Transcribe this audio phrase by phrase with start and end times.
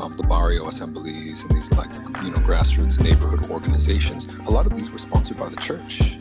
[0.00, 1.92] um, the barrio assemblies and these like
[2.24, 4.26] you know grassroots neighborhood organizations.
[4.46, 6.16] A lot of these were sponsored by the church.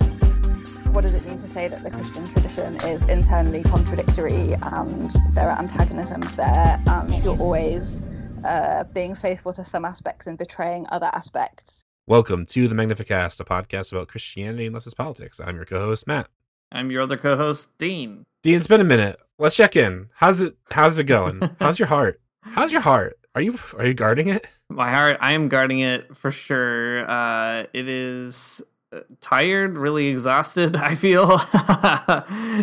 [0.91, 5.50] What does it mean to say that the Christian tradition is internally contradictory and there
[5.50, 8.02] are antagonisms there and you're always
[8.44, 11.84] uh, being faithful to some aspects and betraying other aspects?
[12.08, 15.39] Welcome to the Magnificast, a podcast about Christianity and leftist politics.
[15.44, 16.30] I'm your co-host Matt.
[16.72, 18.25] I'm your other co-host Dean.
[18.41, 19.19] Dean, it's been a minute.
[19.38, 20.09] Let's check in.
[20.16, 20.56] How's it?
[20.72, 21.47] How's it going?
[21.59, 22.19] how's your heart?
[22.41, 23.19] How's your heart?
[23.38, 24.48] Are you are you guarding it?
[24.68, 27.08] My heart, I am guarding it for sure.
[27.08, 30.76] Uh, it is uh, tired, really exhausted.
[30.76, 31.40] I feel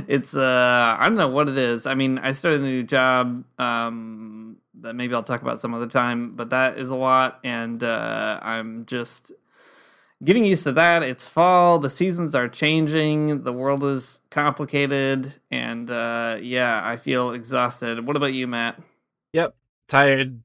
[0.08, 1.86] it's uh, I don't know what it is.
[1.86, 5.86] I mean, I started a new job um, that maybe I'll talk about some other
[5.86, 9.30] time, but that is a lot, and uh, I'm just
[10.24, 11.04] getting used to that.
[11.04, 17.30] It's fall, the seasons are changing, the world is complicated, and uh, yeah, I feel
[17.30, 18.04] exhausted.
[18.04, 18.82] What about you, Matt?
[19.34, 19.54] Yep,
[19.86, 20.40] tired,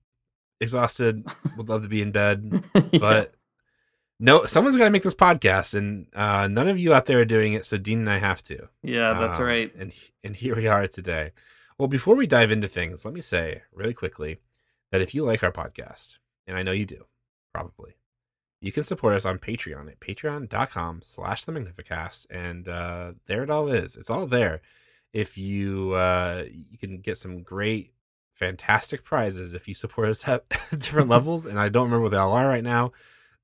[0.59, 1.25] exhausted,
[1.57, 2.99] would love to be in bed, yeah.
[2.99, 3.35] but
[4.19, 7.25] no, someone's got to make this podcast, and uh, none of you out there are
[7.25, 7.65] doing it.
[7.65, 8.67] So Dean and I have to.
[8.83, 9.73] Yeah, that's um, right.
[9.75, 9.93] And
[10.23, 11.31] and here we are today.
[11.77, 14.39] Well, before we dive into things, let me say really quickly
[14.91, 17.05] that if you like our podcast, and I know you do,
[17.53, 17.95] probably,
[18.59, 22.25] you can support us on Patreon at patreon.com slash the Magnificast.
[22.29, 23.95] And uh, there it all is.
[23.95, 24.61] It's all there.
[25.13, 27.93] If you uh, you can get some great
[28.39, 31.45] fantastic prizes if you support us at different levels.
[31.45, 32.93] And I don't remember what they all are right now,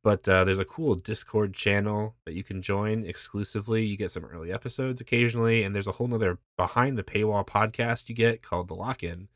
[0.03, 3.83] but uh, there's a cool Discord channel that you can join exclusively.
[3.83, 8.07] You get some early episodes occasionally, and there's a whole nother behind the paywall podcast
[8.07, 9.27] you get called The Lock In.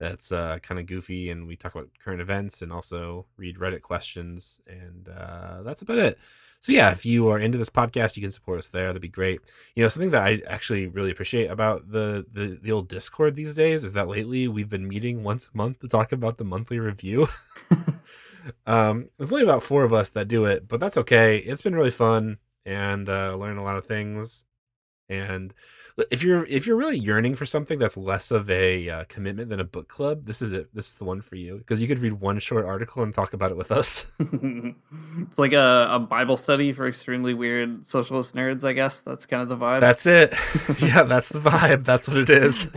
[0.00, 3.82] That's uh, kind of goofy, and we talk about current events and also read Reddit
[3.82, 6.18] questions, and uh, that's about it
[6.60, 8.88] so yeah, if you are into this podcast, you can support us there.
[8.88, 9.40] That'd be great.
[9.76, 13.54] You know, something that I actually really appreciate about the the, the old Discord these
[13.54, 16.80] days is that lately we've been meeting once a month to talk about the monthly
[16.80, 17.28] review.
[18.66, 21.38] um, there's only about four of us that do it, but that's okay.
[21.38, 24.44] It's been really fun and uh, learn a lot of things.
[25.08, 25.54] And
[26.10, 29.60] if you're if you're really yearning for something that's less of a uh, commitment than
[29.60, 30.68] a book club, this is it.
[30.74, 33.32] This is the one for you because you could read one short article and talk
[33.32, 34.06] about it with us.
[34.20, 38.64] it's like a, a Bible study for extremely weird socialist nerds.
[38.64, 39.80] I guess that's kind of the vibe.
[39.80, 40.34] That's it.
[40.78, 41.84] yeah, that's the vibe.
[41.84, 42.72] That's what it is.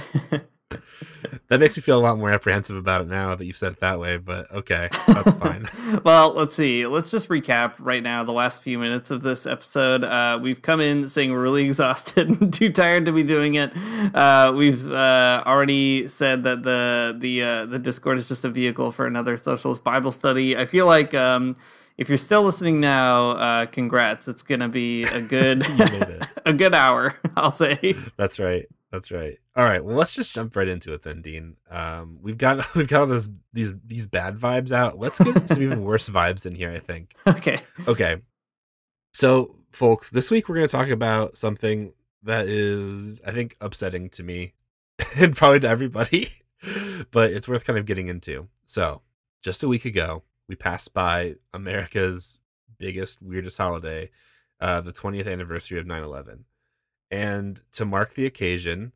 [1.50, 3.80] that makes me feel a lot more apprehensive about it now that you've said it
[3.80, 5.68] that way, but okay, that's fine.
[6.04, 6.86] well, let's see.
[6.86, 10.04] Let's just recap right now the last few minutes of this episode.
[10.04, 13.76] Uh, we've come in saying we're really exhausted and too tired to be doing it.
[14.16, 18.92] Uh, we've uh, already said that the the uh, the Discord is just a vehicle
[18.92, 20.58] for another socialist Bible study.
[20.58, 21.14] I feel like.
[21.14, 21.56] Um,
[21.98, 24.28] if you're still listening now, uh, congrats!
[24.28, 25.64] It's gonna be a good,
[26.46, 27.16] a good hour.
[27.36, 27.96] I'll say.
[28.18, 28.68] That's right.
[28.92, 29.38] That's right.
[29.56, 29.84] All right.
[29.84, 31.56] Well, let's just jump right into it then, Dean.
[31.70, 35.00] Um, we've got we've got all this, these these bad vibes out.
[35.00, 36.72] Let's get some even worse vibes in here.
[36.72, 37.16] I think.
[37.26, 37.62] Okay.
[37.88, 38.18] Okay.
[39.14, 41.94] So, folks, this week we're going to talk about something
[42.24, 44.54] that is, I think, upsetting to me
[45.18, 46.30] and probably to everybody,
[47.12, 48.48] but it's worth kind of getting into.
[48.66, 49.02] So,
[49.44, 52.40] just a week ago, we passed by America's
[52.78, 54.10] biggest, weirdest holiday,
[54.60, 56.46] uh, the 20th anniversary of 9 11.
[57.12, 58.94] And to mark the occasion,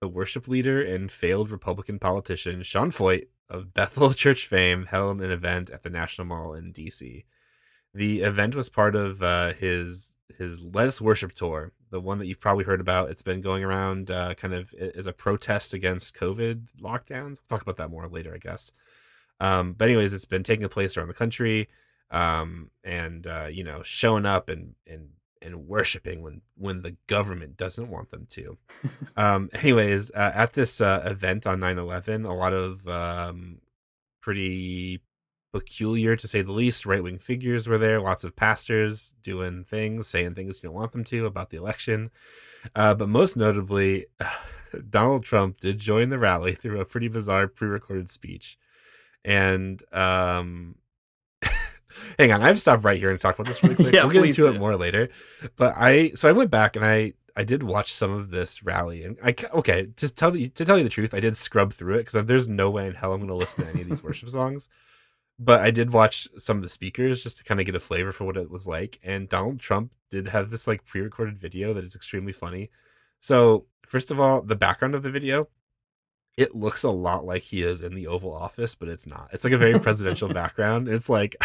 [0.00, 5.30] the worship leader and failed Republican politician Sean Feucht of Bethel Church fame held an
[5.30, 7.24] event at the National Mall in DC.
[7.94, 12.26] The event was part of uh, his his Let Us Worship tour, the one that
[12.26, 13.10] you've probably heard about.
[13.10, 17.38] It's been going around uh, kind of as a protest against COVID lockdowns.
[17.38, 18.72] We'll talk about that more later, I guess.
[19.40, 21.68] Um, but anyways, it's been taking place around the country,
[22.10, 25.08] um, and uh, you know, showing up and and
[25.42, 28.58] and worshiping when when the government doesn't want them to.
[29.16, 33.58] um, anyways, uh, at this uh, event on 9/11, a lot of um,
[34.20, 35.02] pretty
[35.52, 36.86] peculiar to say the least.
[36.86, 40.92] Right wing figures were there, lots of pastors doing things, saying things you don't want
[40.92, 42.10] them to about the election.
[42.74, 44.06] Uh, but most notably,
[44.90, 48.58] Donald Trump did join the rally through a pretty bizarre pre recorded speech.
[49.24, 50.76] And um,
[52.18, 53.94] hang on, I have to stop right here and talk about this really quick.
[53.94, 54.46] Yeah, we'll get into do.
[54.48, 55.08] it more later.
[55.56, 59.04] But I, so I went back and I, I did watch some of this rally,
[59.04, 61.96] and I okay to tell you to tell you the truth, I did scrub through
[61.96, 64.02] it because there's no way in hell I'm going to listen to any of these
[64.02, 64.70] worship songs.
[65.38, 68.10] But I did watch some of the speakers just to kind of get a flavor
[68.10, 68.98] for what it was like.
[69.02, 72.70] And Donald Trump did have this like pre-recorded video that is extremely funny.
[73.20, 75.48] So first of all, the background of the video,
[76.38, 79.28] it looks a lot like he is in the Oval Office, but it's not.
[79.32, 80.88] It's like a very presidential background.
[80.88, 81.36] It's like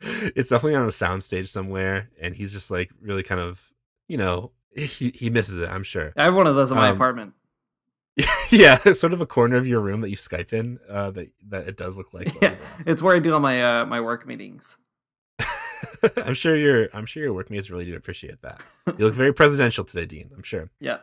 [0.00, 3.70] it's definitely on a soundstage somewhere, and he's just like really kind of,
[4.08, 5.68] you know, he he misses it.
[5.68, 6.12] I'm sure.
[6.16, 7.34] I have one of those in my Um, apartment.
[8.50, 10.78] yeah, sort of a corner of your room that you Skype in.
[10.88, 12.32] Uh, that that it does look like.
[12.40, 12.54] Yeah,
[12.86, 14.76] it's where I do all my uh, my work meetings.
[16.16, 18.62] I'm sure your I'm sure your workmates really do appreciate that.
[18.86, 20.30] You look very presidential today, Dean.
[20.34, 20.70] I'm sure.
[20.80, 20.98] Yeah.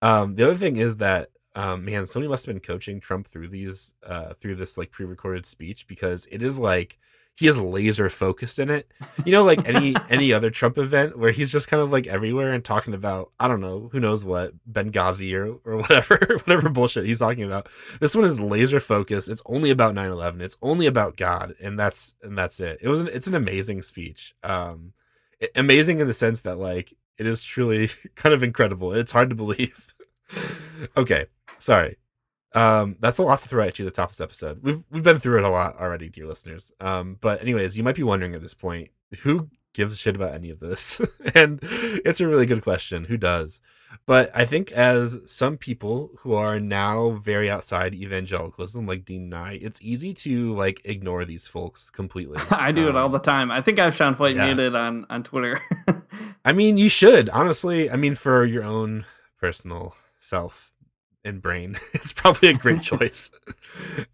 [0.00, 3.48] Um, the other thing is that um, man, somebody must have been coaching Trump through
[3.48, 6.98] these uh, through this like pre-recorded speech because it is like
[7.36, 8.90] he is laser focused in it.
[9.24, 12.52] You know, like any any other Trump event where he's just kind of like everywhere
[12.52, 17.06] and talking about I don't know who knows what Benghazi or or whatever whatever bullshit
[17.06, 17.68] he's talking about.
[18.00, 19.28] This one is laser focused.
[19.28, 20.40] It's only about 9/11.
[20.40, 22.78] It's only about God, and that's and that's it.
[22.82, 24.34] It was an, it's an amazing speech.
[24.42, 24.92] Um,
[25.56, 28.92] amazing in the sense that like it is truly kind of incredible.
[28.92, 29.94] It's hard to believe.
[30.96, 31.26] okay,
[31.58, 31.96] sorry.
[32.54, 34.62] Um, that's a lot to throw at you at the top of this episode.
[34.62, 36.72] We've we've been through it a lot already, dear listeners.
[36.80, 38.90] Um, but anyways, you might be wondering at this point,
[39.20, 41.00] who gives a shit about any of this?
[41.34, 43.04] and it's a really good question.
[43.04, 43.60] Who does?
[44.06, 49.80] But I think as some people who are now very outside evangelicalism, like Dean it's
[49.82, 52.38] easy to like ignore these folks completely.
[52.50, 53.50] I do it all Um, the time.
[53.50, 54.46] I think I have Sean Feucht yeah.
[54.46, 55.60] muted on on Twitter.
[56.44, 57.90] I mean, you should honestly.
[57.90, 59.04] I mean, for your own
[59.38, 60.71] personal self
[61.24, 63.30] and brain, it's probably a great choice.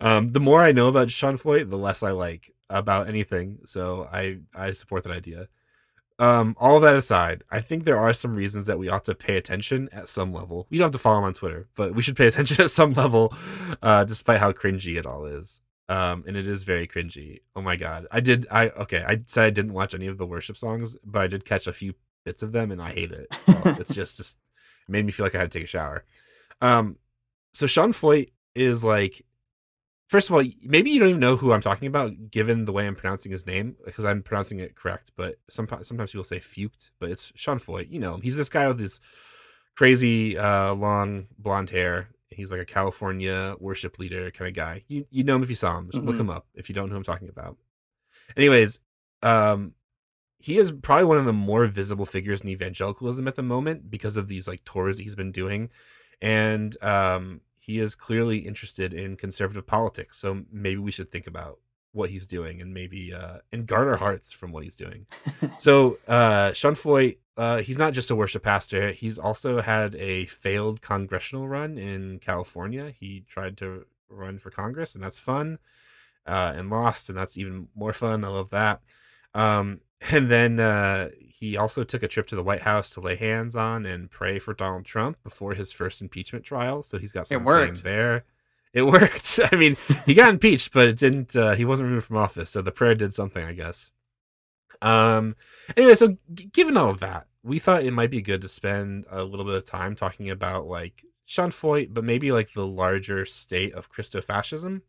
[0.01, 3.59] um, the more I know about Sean Feucht, the less I like about anything.
[3.65, 5.49] So I I support that idea.
[6.21, 9.37] Um, all that aside, I think there are some reasons that we ought to pay
[9.37, 10.67] attention at some level.
[10.69, 12.93] We don't have to follow him on Twitter, but we should pay attention at some
[12.93, 13.33] level,
[13.83, 15.61] uh, despite how cringy it all is.
[15.89, 17.41] Um, and it is very cringy.
[17.57, 18.47] Oh my god, I did.
[18.51, 19.05] I okay.
[19.07, 21.73] I said I didn't watch any of the worship songs, but I did catch a
[21.73, 21.95] few
[22.25, 23.29] bits of them, and I hate it.
[23.47, 24.39] It's just, just
[24.87, 26.05] made me feel like I had to take a shower.
[26.61, 26.97] Um,
[27.53, 29.25] so Sean Feucht is like,
[30.09, 32.87] first of all, maybe you don't even know who I'm talking about, given the way
[32.87, 35.13] I'm pronouncing his name, because I'm pronouncing it correct.
[35.17, 37.91] But sometimes sometimes people say Fucht, but it's Sean Foyt.
[37.91, 38.23] You know, him.
[38.23, 39.01] he's this guy with this
[39.77, 42.09] crazy uh, long blonde hair.
[42.31, 44.85] He's like a California worship leader kind of guy.
[44.89, 45.91] You you know him if you saw him.
[45.91, 47.57] Just look him up if you don't know who I'm talking about.
[48.37, 48.81] Anyways,
[49.23, 49.73] um,
[50.39, 54.17] he is probably one of the more visible figures in evangelicalism at the moment because
[54.17, 55.71] of these like tours that he's been doing
[56.21, 61.59] and um he is clearly interested in conservative politics so maybe we should think about
[61.93, 65.07] what he's doing and maybe uh and guard our hearts from what he's doing.
[65.59, 70.27] So uh sean Feucht uh he's not just a worship pastor he's also had a
[70.27, 72.93] failed congressional run in california.
[72.99, 75.59] He tried to run for congress and that's fun
[76.27, 78.25] uh and lost and that's even more fun.
[78.25, 78.81] I love that.
[79.35, 79.81] Um,
[80.11, 83.55] and then uh, he also took a trip to the White House to lay hands
[83.55, 86.83] on and pray for Donald Trump before his first impeachment trial.
[86.83, 88.25] So he's got some fame there.
[88.73, 89.39] It worked.
[89.53, 91.37] I mean, he got impeached, but it didn't.
[91.37, 93.93] Uh, he wasn't removed from office, so the prayer did something, I guess.
[94.83, 95.37] Um.
[95.77, 99.07] Anyway, so g- given all of that, we thought it might be good to spend
[99.09, 103.25] a little bit of time talking about like Sean Feucht, but maybe like the larger
[103.25, 104.83] state of Christofascism.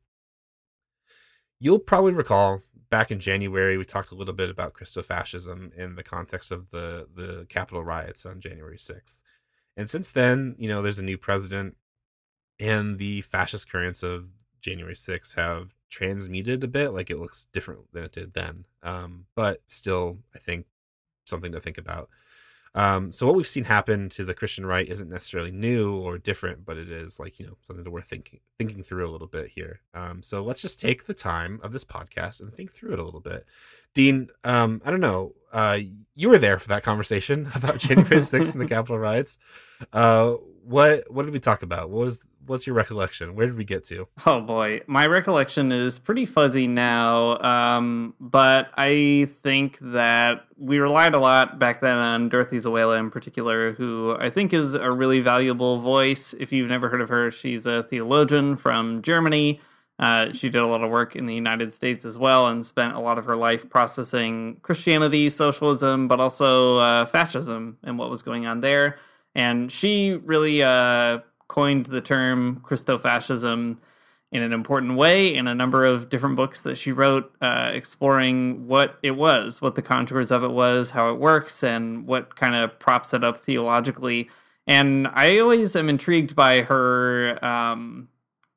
[1.59, 6.03] You'll probably recall back in January we talked a little bit about Christofascism in the
[6.03, 9.19] context of the the Capitol riots on January 6th.
[9.77, 11.77] And since then, you know, there's a new president
[12.59, 14.27] and the fascist currents of
[14.61, 18.65] January 6th have transmuted a bit, like it looks different than it did then.
[18.83, 20.65] Um, but still, I think
[21.25, 22.09] something to think about.
[22.75, 26.65] Um, so what we've seen happen to the Christian right isn't necessarily new or different,
[26.65, 29.49] but it is like you know something that we're thinking thinking through a little bit
[29.49, 29.81] here.
[29.93, 33.03] Um, so let's just take the time of this podcast and think through it a
[33.03, 33.45] little bit.
[33.93, 35.79] Dean, um, I don't know, uh,
[36.13, 39.39] you were there for that conversation about January 6th and the Capitol riots.
[39.91, 40.33] Uh,
[40.63, 41.89] what what did we talk about?
[41.89, 43.35] What was what's your recollection?
[43.35, 44.07] Where did we get to?
[44.25, 47.37] Oh boy, my recollection is pretty fuzzy now.
[47.39, 53.09] Um, but I think that we relied a lot back then on Dorothee Sölle in
[53.09, 56.33] particular, who I think is a really valuable voice.
[56.39, 59.61] If you've never heard of her, she's a theologian from Germany.
[59.99, 62.93] Uh, she did a lot of work in the United States as well and spent
[62.95, 68.21] a lot of her life processing Christianity, socialism, but also uh, fascism and what was
[68.21, 68.97] going on there.
[69.35, 73.77] And she really uh, coined the term Christofascism
[74.31, 78.67] in an important way in a number of different books that she wrote, uh, exploring
[78.67, 82.55] what it was, what the contours of it was, how it works, and what kind
[82.55, 84.29] of props it up theologically.
[84.67, 88.07] And I always am intrigued by her um,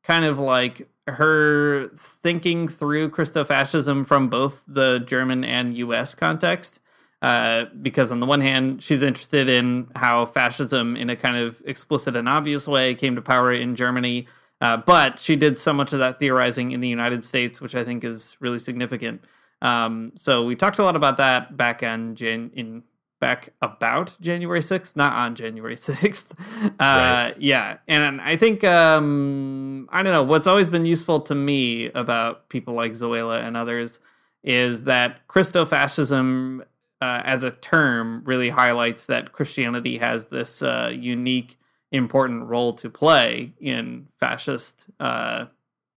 [0.03, 6.81] kind of like her thinking through Christofascism from both the German and US context.
[7.23, 11.63] Uh, because on the one hand, she's interested in how fascism, in a kind of
[11.65, 14.27] explicit and obvious way, came to power in Germany.
[14.61, 17.85] Uh, but she did so much of that theorizing in the United States, which I
[17.85, 19.23] think is really significant.
[19.61, 22.83] Um, so we talked a lot about that back on Jan- in
[23.21, 26.33] back about January 6th, not on January 6th.
[26.65, 27.35] Uh, right.
[27.39, 27.79] Yeah.
[27.87, 32.75] And I think, um, I don't know, what's always been useful to me about people
[32.75, 34.01] like Sölle and others
[34.43, 36.65] is that Christofascism
[37.03, 41.59] uh, as a term really highlights that Christianity has this uh, unique,
[41.91, 45.47] important role to play in fascist uh,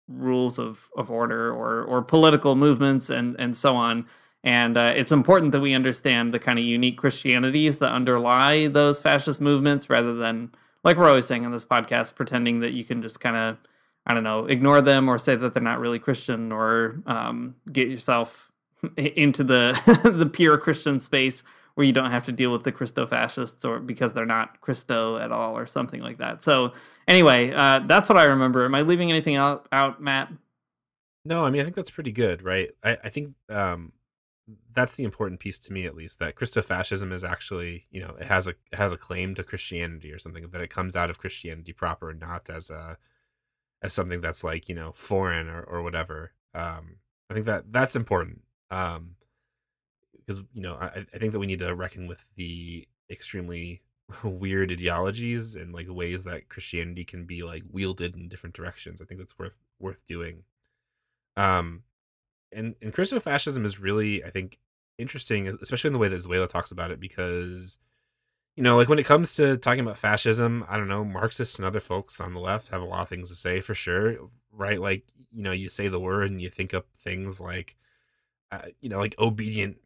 [0.07, 4.07] rules of, of order or, or political movements and, and so on.
[4.43, 8.97] And uh, it's important that we understand the kind of unique Christianities that underlie those
[9.00, 13.03] fascist movements rather than, like we're always saying on this podcast, pretending that you can
[13.03, 13.57] just kind of,
[14.07, 17.89] I don't know, ignore them or say that they're not really Christian or um, get
[17.89, 18.44] yourself
[18.98, 19.80] into the
[20.18, 21.44] the pure Christian space
[21.75, 25.18] where you don't have to deal with the Christo fascists or because they're not Christo
[25.18, 26.42] at all or something like that.
[26.42, 26.74] So
[27.08, 28.63] anyway, uh, that's what I remember.
[28.63, 30.32] Am I leaving anything out, out Matt?
[31.25, 32.70] No, I mean I think that's pretty good, right?
[32.84, 33.92] I, I think um,
[34.74, 38.15] that's the important piece to me at least that Christo fascism is actually you know
[38.20, 41.10] it has a it has a claim to christianity or something that it comes out
[41.10, 42.98] of christianity proper not as a
[43.82, 46.98] as something that's like you know foreign or, or whatever um
[47.30, 49.15] i think that that's important um
[50.17, 53.81] because you know I, I think that we need to reckon with the extremely
[54.24, 59.05] weird ideologies and like ways that christianity can be like wielded in different directions i
[59.05, 60.43] think that's worth worth doing
[61.38, 61.84] um
[62.55, 64.57] and and Christian fascism is really, I think,
[64.98, 67.77] interesting, especially in the way that Sölle talks about it, because
[68.55, 71.65] you know, like when it comes to talking about fascism, I don't know, Marxists and
[71.65, 74.15] other folks on the left have a lot of things to say for sure,
[74.51, 74.79] right?
[74.79, 77.75] Like you know, you say the word and you think up things like,
[78.51, 79.77] uh, you know, like obedient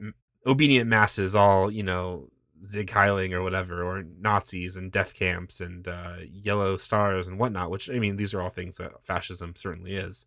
[0.45, 2.29] obedient masses, all you know,
[2.67, 7.71] Sieg Heiling or whatever, or Nazis and death camps and uh, yellow stars and whatnot.
[7.71, 10.25] Which I mean, these are all things that fascism certainly is.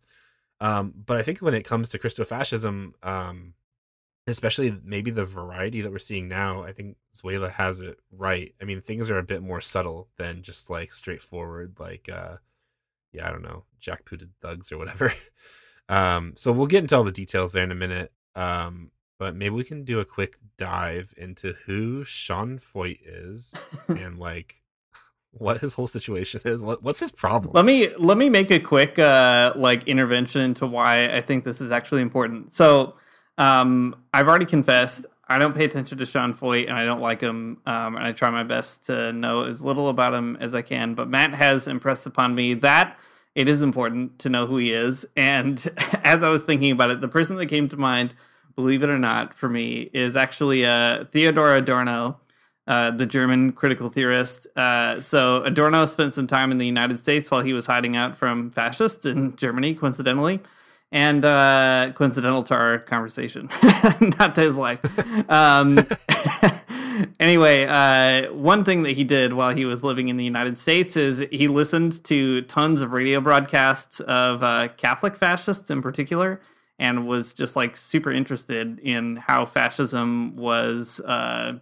[0.59, 3.53] Um, but I think when it comes to Christofascism, um,
[4.27, 8.53] especially maybe the variety that we're seeing now, I think Sölle has it right.
[8.61, 12.37] I mean, things are a bit more subtle than just like straightforward, like, uh,
[13.11, 15.13] yeah, I don't know, jackbooted thugs or whatever.
[15.89, 18.11] um, so we'll get into all the details there in a minute.
[18.35, 23.53] Um, but maybe we can do a quick dive into who Sean Feucht is
[23.87, 24.61] and like
[25.31, 26.61] what his whole situation is.
[26.61, 27.53] What, what's his problem?
[27.53, 31.61] Let me let me make a quick uh, like intervention into why I think this
[31.61, 32.53] is actually important.
[32.53, 32.97] So
[33.37, 37.21] um, I've already confessed I don't pay attention to Sean Feucht and I don't like
[37.21, 40.61] him, um, and I try my best to know as little about him as I
[40.61, 40.95] can.
[40.95, 42.97] But Matt has impressed upon me that
[43.35, 45.05] it is important to know who he is.
[45.15, 45.71] And
[46.03, 48.13] as I was thinking about it, the person that came to mind,
[48.55, 52.19] believe it or not, for me is actually uh, Theodor Adorno
[52.65, 54.47] uh, the German critical theorist.
[54.55, 58.17] Uh, so Adorno spent some time in the United States while he was hiding out
[58.17, 60.39] from fascists in Germany, coincidentally,
[60.89, 63.49] and uh, coincidental to our conversation,
[64.17, 64.79] not to his life.
[65.29, 65.75] Um,
[67.23, 70.95] anyway, uh, one thing that he did while he was living in the United States
[70.95, 76.41] is he listened to tons of radio broadcasts of uh, Catholic fascists in particular.
[76.79, 81.59] And was just like super interested in how fascism was uh,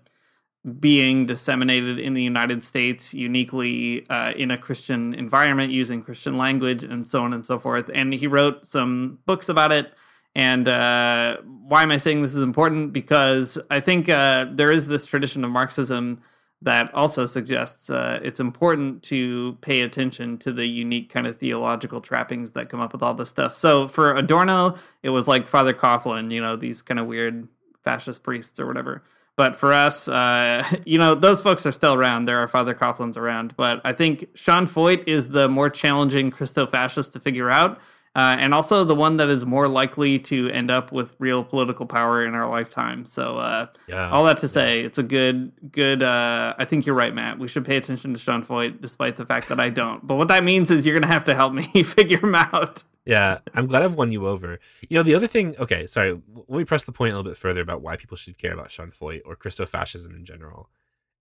[0.80, 6.84] being disseminated in the United States uniquely uh, in a Christian environment using Christian language
[6.84, 7.89] and so on and so forth.
[7.94, 9.94] And he wrote some books about it.
[10.35, 12.93] And uh, why am I saying this is important?
[12.93, 16.21] Because I think uh, there is this tradition of Marxism
[16.61, 22.01] that also suggests uh, it's important to pay attention to the unique kind of theological
[22.01, 23.57] trappings that come up with all this stuff.
[23.57, 27.47] So for Adorno, it was like Father Coughlin, you know, these kind of weird
[27.83, 29.01] fascist priests or whatever.
[29.35, 32.25] But for us, uh, you know, those folks are still around.
[32.25, 33.55] There are Father Coughlin's around.
[33.57, 37.79] But I think Sean Feucht is the more challenging Christo-fascist to figure out.
[38.13, 41.86] Uh, and also the one that is more likely to end up with real political
[41.86, 43.06] power in our lifetime.
[43.06, 44.10] So, uh, yeah.
[44.10, 46.03] all that to say, it's a good, good.
[46.03, 47.39] Uh, I think you're right, Matt.
[47.39, 50.06] We should pay attention to Sean Feucht, despite the fact that I don't.
[50.06, 52.84] But what that means is you're going to have to help me figure him out.
[53.06, 54.60] yeah, I'm glad I've won you over.
[54.89, 55.56] You know, the other thing.
[55.58, 56.20] Okay, sorry.
[56.50, 58.72] Let me press the point a little bit further about why people should care about
[58.72, 60.70] Sean Feucht or Christofascism in general.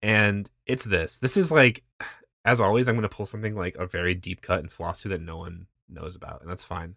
[0.03, 1.21] And it's this.
[1.21, 1.85] This is like,
[2.45, 5.21] as always, I'm going to pull something like a very deep cut in philosophy that
[5.21, 6.97] no one knows about, and that's fine.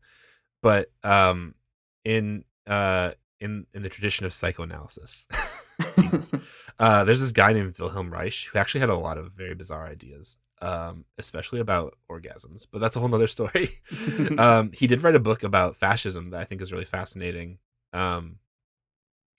[0.61, 1.55] But um,
[2.03, 5.27] in uh, in in the tradition of psychoanalysis,
[5.99, 6.31] Jesus,
[6.79, 9.87] uh, there's this guy named Wilhelm Reich who actually had a lot of very bizarre
[9.87, 13.69] ideas um, especially about orgasms, but that's a whole nother story.
[14.37, 17.57] um, he did write a book about fascism that I think is really fascinating.
[17.91, 18.37] Um,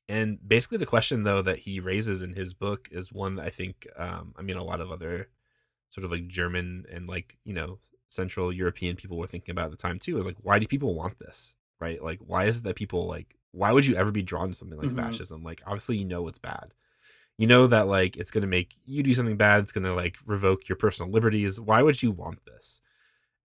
[0.07, 3.51] and basically, the question though that he raises in his book is one that I
[3.51, 5.31] think, um, I mean, a lot of other
[5.89, 7.79] sort of like German and like you know
[8.14, 10.18] Central European people were thinking about at the time too.
[10.18, 11.54] Is like, why do people want this?
[11.80, 12.02] Right?
[12.02, 13.37] Like, why is it that people like?
[13.52, 14.97] Why would you ever be drawn to something like Mhm.
[14.97, 15.42] fascism?
[15.42, 16.75] Like, obviously, you know it's bad
[17.37, 19.92] you know that like it's going to make you do something bad it's going to
[19.92, 22.80] like revoke your personal liberties why would you want this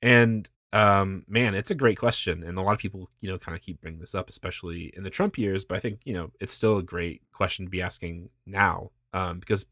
[0.01, 3.55] and um man it's a great question and a lot of people you know kind
[3.55, 6.29] of keep bringing this up especially in the trump years but i think you know
[6.39, 9.65] it's still a great question to be asking now um because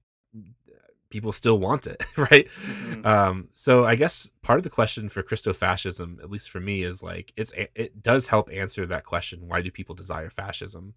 [1.09, 2.47] people still want it right?
[2.65, 3.05] Mhm.
[3.05, 7.01] um so i guess part of the question for christofascism at least for me is
[7.01, 10.93] like it's it does help answer that question why do people desire fascism?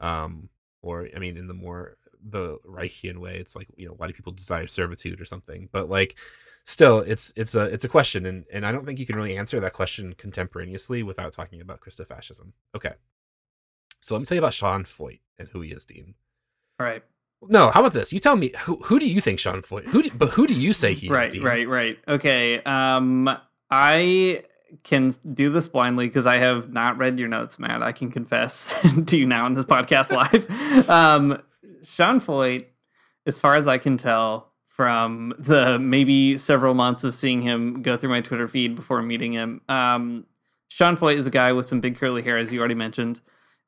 [0.00, 0.48] Um
[0.80, 4.12] or i mean in the more the reichian way it's like you know why do
[4.12, 5.68] people desire servitude or something?
[5.72, 6.16] But like
[6.64, 9.36] still it's it's a it's a question and and i don't think you can really
[9.36, 12.52] answer that question contemporaneously without talking about christofascism.
[12.76, 12.92] Okay.
[14.00, 16.14] So let me tell you about sean Feucht and who he is dean.
[16.78, 17.02] All right.
[17.48, 20.02] No how about this you tell me who, who do you think sean Feucht who
[20.02, 21.98] do, but who do you say he is right, dean right, right.
[22.08, 22.62] Okay.
[22.62, 23.28] Um,
[23.70, 24.44] I
[24.84, 27.82] can do this blindly because I have not read your notes, Matt.
[27.82, 28.74] I can confess
[29.06, 30.88] to you now in this podcast live.
[30.88, 31.42] Um,
[31.82, 32.66] Sean Feucht,
[33.26, 37.96] as far as I can tell from the maybe several months of seeing him go
[37.96, 40.26] through my Twitter feed before meeting him, um,
[40.68, 43.20] Sean Feucht is a guy with some big curly hair, as you already mentioned.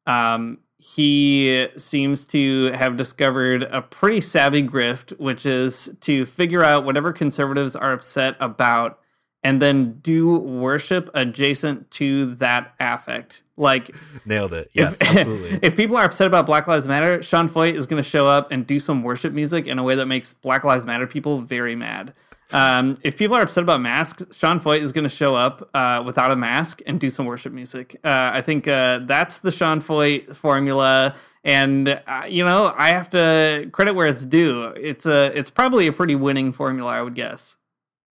[0.07, 6.85] Um, he seems to have discovered a pretty savvy grift, which is to figure out
[6.85, 9.01] whatever conservatives are upset about
[9.43, 13.43] and then do worship adjacent to that affect.
[13.57, 17.49] Like, nailed it yes if, absolutely if people are upset about Black Lives Matter, Sean
[17.49, 20.07] Feucht is going to show up and do some worship music in a way that
[20.07, 22.13] makes Black Lives Matter people very mad.
[22.53, 26.03] Um, if people are upset about masks, Sean Feucht is going to show up uh,
[26.05, 27.97] without a mask and do some worship music.
[28.05, 31.15] Uh, I think uh, that's the Sean Feucht formula.
[31.43, 34.67] And uh, you know, I have to credit where it's due.
[34.77, 37.57] It's a, it's probably a pretty winning formula, I would guess.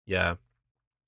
[0.06, 0.36] Yeah,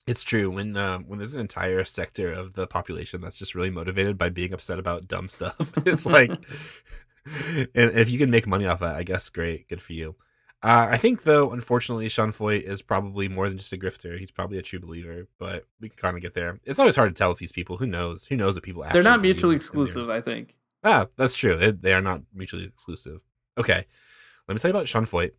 [0.06, 0.50] it's true.
[0.50, 4.28] When um, when there's an entire sector of the population that's just really motivated by
[4.28, 6.30] being upset about dumb stuff, it's like,
[7.56, 10.16] and if you can make money off that, I guess great, good for you.
[10.62, 14.16] Uh, I think though, unfortunately, Sean Feucht is probably more than just a grifter.
[14.18, 16.60] He's probably a true believer, but we can kind of get there.
[16.64, 17.78] It's always hard to tell with these people.
[17.78, 18.26] Who knows?
[18.26, 20.54] Who knows that people They're not mutually exclusive, I think.
[20.84, 21.56] Ah, that's true.
[21.56, 23.20] They, they are not mutually exclusive.
[23.58, 23.86] Okay,
[24.46, 25.32] let me tell you about Sean Feucht.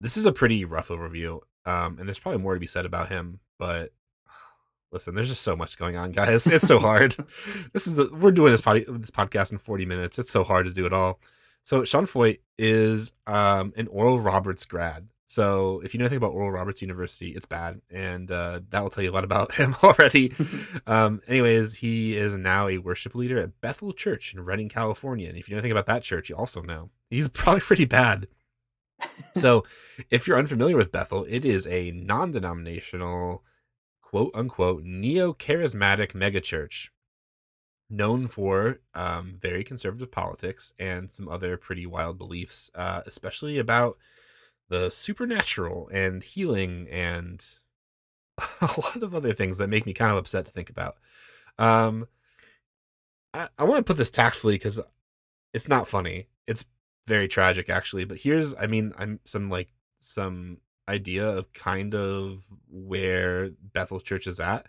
[0.00, 3.08] This is a pretty rough overview, um, and there's probably more to be said about
[3.08, 3.40] him.
[3.58, 3.92] But
[4.92, 6.46] listen, there's just so much going on, guys.
[6.46, 7.16] It's so hard.
[7.72, 10.20] this is the, we're doing this pod, this podcast in 40 minutes.
[10.20, 11.18] It's so hard to do it all.
[11.64, 15.08] So Sean Feucht is um, an Oral Roberts grad.
[15.30, 18.90] So if you know anything about Oral Roberts University, it's bad, and uh, that will
[18.90, 20.32] tell you a lot about him already.
[20.88, 25.28] um, anyways, he is now a worship leader at Bethel Church in Redding, California.
[25.28, 28.26] And if you know anything about that church, you also know he's probably pretty bad.
[29.36, 29.64] so
[30.10, 33.44] if you're unfamiliar with Bethel, it is a non-denominational,
[34.02, 36.88] quote unquote, neo-charismatic megachurch
[37.90, 43.96] known for um, very conservative politics and some other pretty wild beliefs, uh, especially about
[44.68, 47.44] the supernatural and healing and
[48.60, 50.96] a lot of other things that make me kind of upset to think about.
[51.58, 52.06] Um,
[53.34, 54.80] I, I want to put this tactfully because
[55.52, 56.28] it's not funny.
[56.46, 56.64] It's
[57.06, 58.04] very tragic, actually.
[58.04, 64.26] But here's, I mean, I'm some like some idea of kind of where Bethel Church
[64.26, 64.66] is at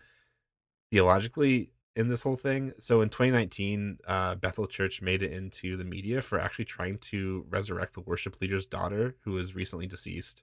[0.92, 2.74] theologically in this whole thing.
[2.80, 7.46] So in 2019, uh, Bethel Church made it into the media for actually trying to
[7.50, 10.42] resurrect the worship leader's daughter, who was recently deceased,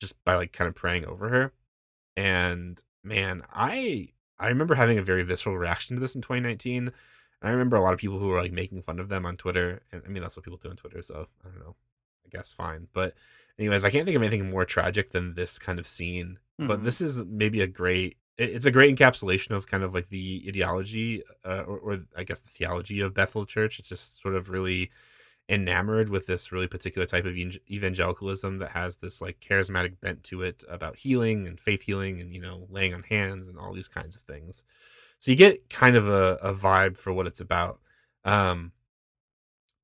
[0.00, 1.52] just by like kind of praying over her.
[2.16, 6.88] And man, I I remember having a very visceral reaction to this in 2019.
[6.88, 6.92] And
[7.48, 9.82] I remember a lot of people who were like making fun of them on Twitter.
[9.92, 11.02] And I mean, that's what people do on Twitter.
[11.02, 11.76] So I don't know.
[12.26, 12.88] I guess fine.
[12.92, 13.14] But
[13.58, 16.38] anyways, I can't think of anything more tragic than this kind of scene.
[16.58, 16.84] But Mhm.
[16.84, 21.22] this is maybe a great it's a great encapsulation of kind of like the ideology
[21.44, 24.90] uh, or, or i guess the theology of bethel church it's just sort of really
[25.48, 30.42] enamored with this really particular type of evangelicalism that has this like charismatic bent to
[30.42, 33.88] it about healing and faith healing and you know laying on hands and all these
[33.88, 34.62] kinds of things
[35.22, 37.78] so you get kind of a, a vibe for what it's about.
[38.24, 38.72] Um,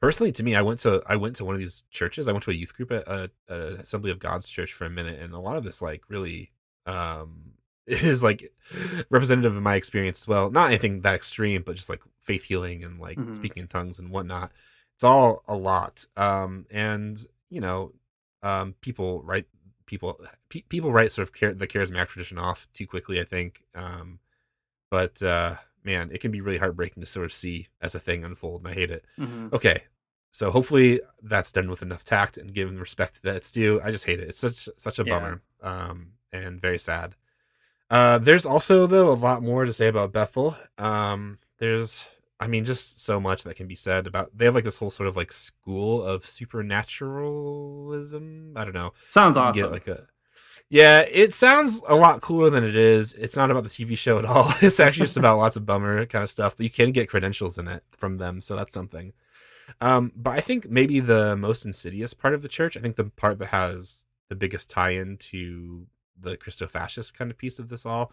[0.00, 2.26] personally, to me, I went to I went to one of these churches.
[2.26, 4.90] I went to a youth group at a, a Assembly of God's church for a
[4.90, 6.50] minute, and a lot of this like really
[6.86, 7.52] um
[7.88, 8.52] is like
[9.10, 10.50] representative of my experience as well.
[10.50, 13.34] Not anything that extreme, but just like faith healing and like Mhm.
[13.34, 14.52] speaking in tongues and whatnot.
[14.94, 16.04] It's all a lot.
[16.16, 17.92] Um, and you know,
[18.42, 19.46] um, people write
[19.86, 20.20] people
[20.50, 23.20] pe- people write sort of char- the charismatic tradition off too quickly.
[23.20, 23.64] I think.
[23.74, 24.20] Um,
[24.90, 28.24] but uh, man, it can be really heartbreaking to sort of see as a thing
[28.24, 29.04] unfold, and I hate it.
[29.18, 29.52] Mhm.
[29.52, 29.84] Okay,
[30.32, 33.80] so hopefully that's done with enough tact and given respect that it's due.
[33.82, 34.28] I just hate it.
[34.28, 35.18] It's such such a Yeah.
[35.18, 37.16] bummer, um, and very sad.
[37.90, 40.54] Uh, there's also though a lot more to say about Bethel.
[40.76, 42.04] Um, there's,
[42.38, 44.36] I mean, just so much that can be said about.
[44.36, 48.52] They have like this whole sort of like school of supernaturalism.
[48.56, 48.92] I don't know.
[49.08, 49.62] Sounds awesome.
[49.62, 50.06] Get like a,
[50.70, 53.14] yeah, it sounds a lot cooler than it is.
[53.14, 54.52] It's not about the TV show at all.
[54.60, 56.56] It's actually just about lots of bummer kind of stuff.
[56.56, 59.14] But you can get credentials in it from them, so that's something.
[59.80, 63.04] Um, but I think maybe the most insidious part of the church, I think the
[63.04, 65.86] part that has the biggest tie-in to
[66.20, 68.12] the Christo-fascist kind of piece of this all,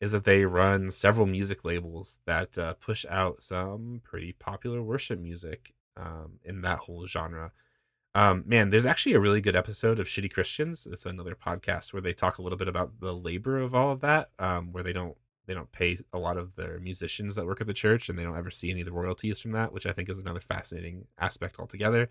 [0.00, 5.20] is that they run several music labels that uh, push out some pretty popular worship
[5.20, 7.52] music um, in that whole genre.
[8.14, 10.86] Um, man, there's actually a really good episode of Shitty Christians.
[10.90, 14.00] It's another podcast where they talk a little bit about the labor of all of
[14.00, 17.60] that, um, where they don't they don't pay a lot of their musicians that work
[17.60, 19.86] at the church, and they don't ever see any of the royalties from that, which
[19.86, 22.08] I think is another fascinating aspect altogether.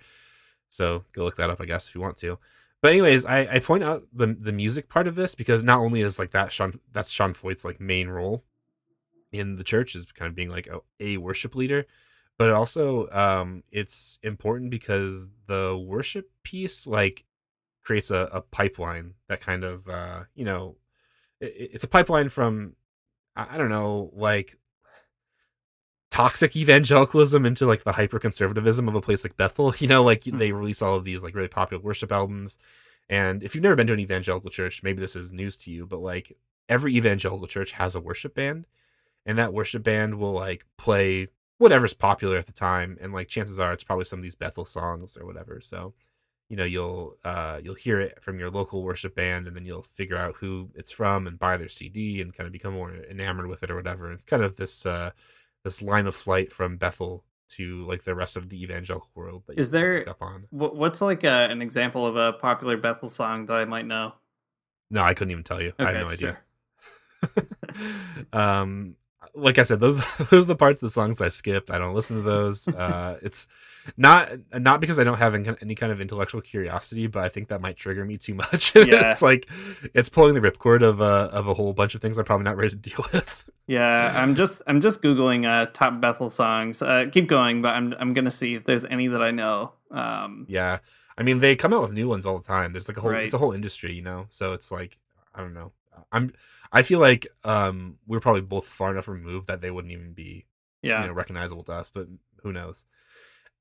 [0.70, 2.38] So go look that up, I guess, if you want to.
[2.82, 6.02] But anyways, I, I point out the the music part of this because not only
[6.02, 8.44] is like that Sean that's Sean Feucht's like main role
[9.32, 11.86] in the church is kind of being like a, a worship leader,
[12.38, 17.26] but also um it's important because the worship piece like
[17.84, 20.78] creates a, a pipeline that kind of uh you know
[21.42, 22.76] it, it's a pipeline from
[23.36, 24.58] I don't know like
[26.12, 29.74] toxic evangelicalism into like the hyper conservatism of a place like Bethel.
[29.80, 32.58] You know, like they release all of these like really popular worship albums.
[33.10, 35.86] And if you've never been to an evangelical church, maybe this is news to you,
[35.86, 38.68] but like every evangelical church has a worship band,
[39.26, 43.60] and that worship band will like play whatever's popular at the time, and like chances
[43.60, 45.60] are it's probably some of these Bethel songs or whatever.
[45.62, 45.94] So,
[46.50, 49.84] you know, you'll uh you'll hear it from your local worship band, and then you'll
[49.84, 53.48] figure out who it's from and buy their CD and kind of become more enamored
[53.48, 54.12] with it or whatever.
[54.12, 55.12] It's kind of this uh
[55.64, 59.58] this line of flight from Bethel to like the rest of the evangelical world that
[59.58, 60.46] Is there up on.
[60.52, 64.14] what's like a, an example of a popular Bethel song that I might know?
[64.92, 65.74] No, I couldn't even tell you.
[65.80, 66.38] I have Okay, no idea.
[67.36, 67.44] sure.
[68.34, 68.96] um
[69.36, 69.98] like I said, those
[70.30, 71.70] those are the parts of the songs I skipped.
[71.72, 72.68] I don't listen to those.
[72.76, 73.48] Uh it's
[73.98, 77.60] not not because I don't have any kind of intellectual curiosity, but I think that
[77.62, 78.76] might trigger me too much.
[78.76, 79.12] Yeah.
[79.12, 79.50] it's like
[79.94, 82.58] it's pulling the ripcord of a of a whole bunch of things I'm probably not
[82.58, 83.50] ready to deal with.
[83.68, 86.82] Yeah, I'm just I'm just googling uh, top Bethel songs.
[86.82, 89.74] Uh, keep going, but I'm I'm gonna see if there's any that I know.
[89.92, 90.80] Um, Yeah.
[91.18, 92.72] I mean, they come out with new ones all the time.
[92.72, 93.26] There's like a whole Right.
[93.26, 94.28] it's a whole industry, you know.
[94.30, 94.98] So it's like
[95.36, 95.72] I don't know.
[96.12, 96.34] I'm
[96.72, 100.46] I feel like um we're probably both far enough removed that they wouldn't even be
[100.82, 102.08] yeah, you know recognizable to us, but
[102.42, 102.86] who knows.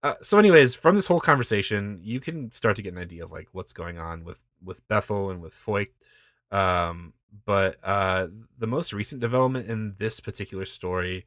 [0.02, 3.32] Uh, so anyways, from this whole conversation, you can start to get an idea of
[3.32, 5.92] like what's going on with with Bethel and with Feucht.
[6.50, 7.12] Um
[7.44, 11.26] but uh the most recent development in this particular story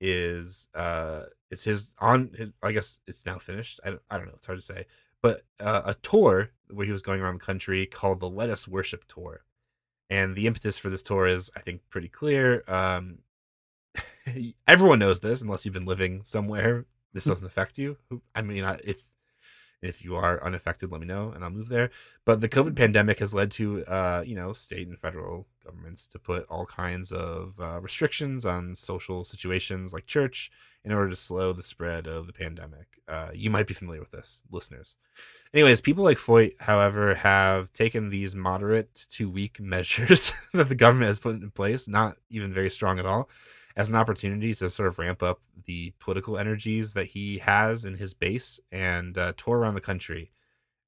[0.00, 3.80] is uh it's his on his, I guess it's now finished.
[3.84, 4.86] I don't, I don't know, it's hard to say.
[5.20, 8.66] But uh, a tour where he was going around the country called the Let Us
[8.66, 9.44] Worship Tour.
[10.12, 12.62] And the impetus for this tour is I think pretty clear.
[12.68, 13.18] Um
[14.68, 17.96] everyone knows this unless you've been living somewhere this doesn't affect you
[18.34, 19.04] i mean if
[19.82, 21.90] if you are unaffected let me know and i'll move there.
[22.24, 26.18] But the covid pandemic has led to uh you know state and federal governments to
[26.18, 30.50] put all kinds of uh, restrictions on social situations like church
[30.84, 32.86] in order to slow the spread of the pandemic.
[33.08, 34.96] Uh you might be familiar with this listeners.
[35.52, 41.08] Anyways people like Feucht however have taken these moderate to weak measures that the government
[41.08, 43.28] has put in place not even very strong at all
[43.76, 47.96] as an opportunity to sort of ramp up the political energies that he has in
[47.96, 50.30] his base and uh, tour around the country.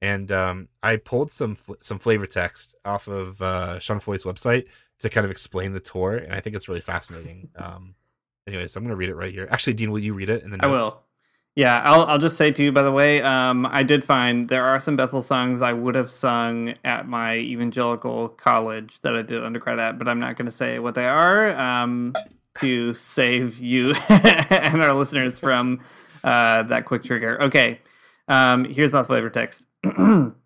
[0.02, 4.66] And um, I pulled some fl- some flavor text off of uh, Sean Feucht's website
[4.98, 7.48] to kind of explain the tour, and I think it's really fascinating.
[7.56, 7.94] um,
[8.46, 9.48] anyways, I'm gonna read it right here.
[9.50, 10.42] Actually, Dean, will you read it?
[10.42, 11.04] And then I will.
[11.56, 14.64] Yeah, I'll I'll just say to you by the way, um, I did find there
[14.64, 19.42] are some Bethel songs I would have sung at my evangelical college that I did
[19.44, 22.12] undergrad at, but I'm not going to say what they are um,
[22.60, 25.80] to save you and our listeners from
[26.22, 27.40] uh, that quick trigger.
[27.42, 27.78] Okay,
[28.28, 29.66] um, here's the flavor text.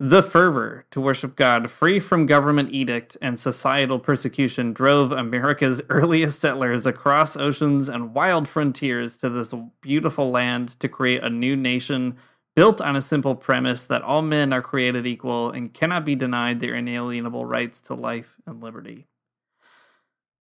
[0.00, 6.40] The fervor to worship God, free from government edict and societal persecution, drove America's earliest
[6.40, 12.16] settlers across oceans and wild frontiers to this beautiful land to create a new nation
[12.56, 16.58] built on a simple premise that all men are created equal and cannot be denied
[16.58, 19.06] their inalienable rights to life and liberty.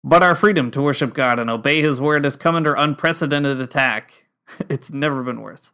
[0.04, 4.26] But our freedom to worship God and obey His word has come under unprecedented attack.
[4.68, 5.72] It's never been worse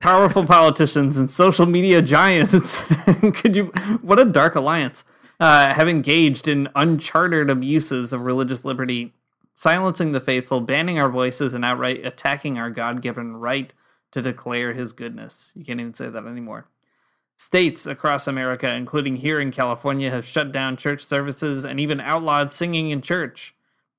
[0.00, 2.82] powerful politicians and social media giants.
[3.34, 3.66] Could you?
[4.02, 5.04] What a dark alliance.
[5.38, 9.14] Uh, have engaged in unchartered abuses of religious liberty,
[9.54, 13.72] silencing the faithful, banning our voices, and outright attacking our God given right
[14.10, 15.52] to declare his goodness.
[15.54, 16.68] You can't even say that anymore.
[17.38, 22.52] States across America, including here in California, have shut down church services and even outlawed
[22.52, 23.54] singing in church.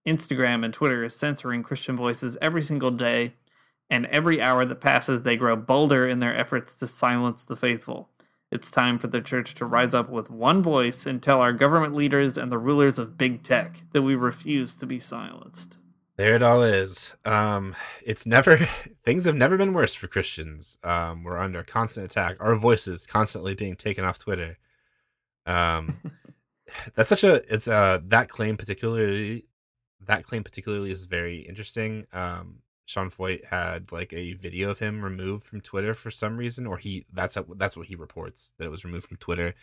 [0.05, 3.33] Instagram and Twitter is censoring Christian voices every single day
[3.89, 8.09] and every hour that passes, they grow bolder in their efforts to silence the faithful.
[8.49, 11.93] It's time for the church to rise up with one voice and tell our government
[11.93, 15.77] leaders and the rulers of big tech that we refuse to be silenced.
[16.15, 17.13] There it all is.
[17.25, 18.57] Um, it's never
[19.03, 20.77] things have never been worse for Christians.
[20.83, 22.37] Um, we're under constant attack.
[22.39, 24.57] Our voices constantly being taken off Twitter.
[25.45, 25.99] Um,
[26.95, 29.45] that's such a it's uh that claim particularly
[30.05, 32.07] that claim particularly is very interesting.
[32.13, 36.65] Um, Sean Feucht had like a video of him removed from Twitter for some reason,
[36.67, 39.53] or he that's a, that's what he reports that it was removed from Twitter.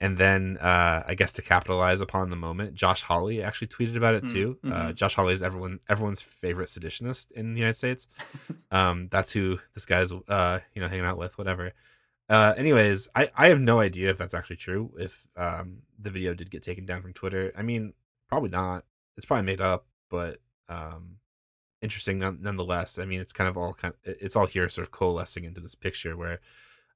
[0.00, 4.14] And then uh, I guess to capitalize upon the moment, Josh Hawley actually tweeted about
[4.16, 4.58] it Mm, too.
[4.64, 4.94] Uh, mhm.
[4.96, 8.08] Josh Hawley is everyone everyone's favorite seditionist in the United States.
[8.72, 11.72] um, that's who this guy's uh, you know hanging out with, whatever.
[12.28, 14.90] Uh, anyways, I, I have no idea if that's actually true.
[14.98, 17.92] If um, the video did get taken down from Twitter, I mean,
[18.28, 18.84] probably not.
[19.16, 21.16] It's probably made up, but um,
[21.82, 22.98] interesting nonetheless.
[22.98, 23.94] I mean, it's kind of all kind.
[24.04, 26.40] It's all here, sort of coalescing into this picture where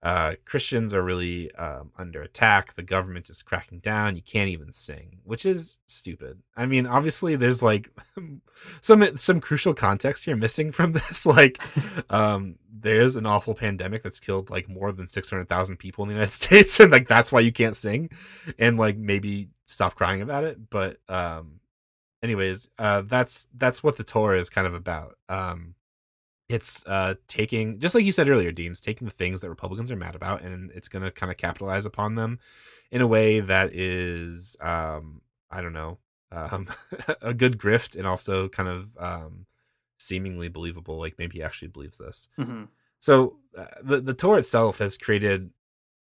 [0.00, 2.74] uh, Christians are really um, under attack.
[2.74, 4.14] The government is cracking down.
[4.14, 6.40] You can't even sing, which is stupid.
[6.56, 7.90] I mean, obviously, there's like
[8.80, 11.26] some some crucial context here missing from this.
[11.26, 11.60] Like,
[12.10, 16.08] um, there's an awful pandemic that's killed like more than six hundred thousand people in
[16.08, 18.10] the United States, and like that's why you can't sing,
[18.58, 20.70] and like maybe stop crying about it.
[20.70, 21.57] But um,
[22.22, 25.16] anyways, uh, that's that's what the tour is kind of about.
[25.28, 25.74] Um,
[26.48, 29.92] it's uh taking just like you said earlier, Dean, it's taking the things that Republicans
[29.92, 32.38] are mad about, and it's going to kind of capitalize upon them
[32.90, 35.98] in a way that is, um, I don't know,
[36.32, 36.68] um,
[37.22, 39.46] a good grift and also kind of um,
[39.98, 40.98] seemingly believable.
[40.98, 42.28] Like maybe he actually believes this.
[42.36, 42.64] hmm
[43.00, 45.50] So uh, the the tour itself has created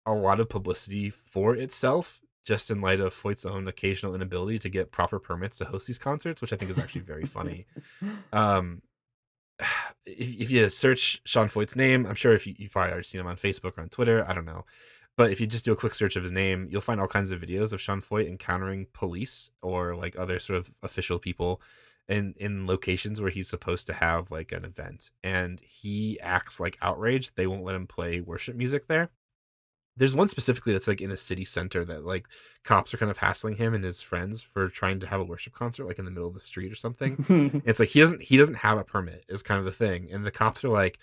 [0.06, 4.68] a lot of publicity for itself, just in light of Feucht's own occasional inability to
[4.68, 7.66] get proper permits to host these concerts, which I think is actually very funny.
[8.32, 8.82] Um,
[10.06, 13.20] if, if you search Sean Feucht's name, I'm sure if you, you've probably already seen
[13.20, 14.64] him on Facebook or on Twitter, I don't know.
[15.18, 17.30] But if you just do a quick search of his name, you'll find all kinds
[17.30, 21.60] of videos of Sean Foyt encountering police or like other sort of official people
[22.10, 26.76] in in locations where he's supposed to have like an event and he acts like
[26.82, 29.10] outraged they won't let him play worship music there
[30.00, 32.26] there's one specifically that's like in a city center that like
[32.64, 35.52] cops are kind of hassling him and his friends for trying to have a worship
[35.52, 37.62] concert like in the middle of the street or something.
[37.66, 40.24] It's like he doesn't he doesn't have a permit is kind of the thing and
[40.24, 40.98] the cops are like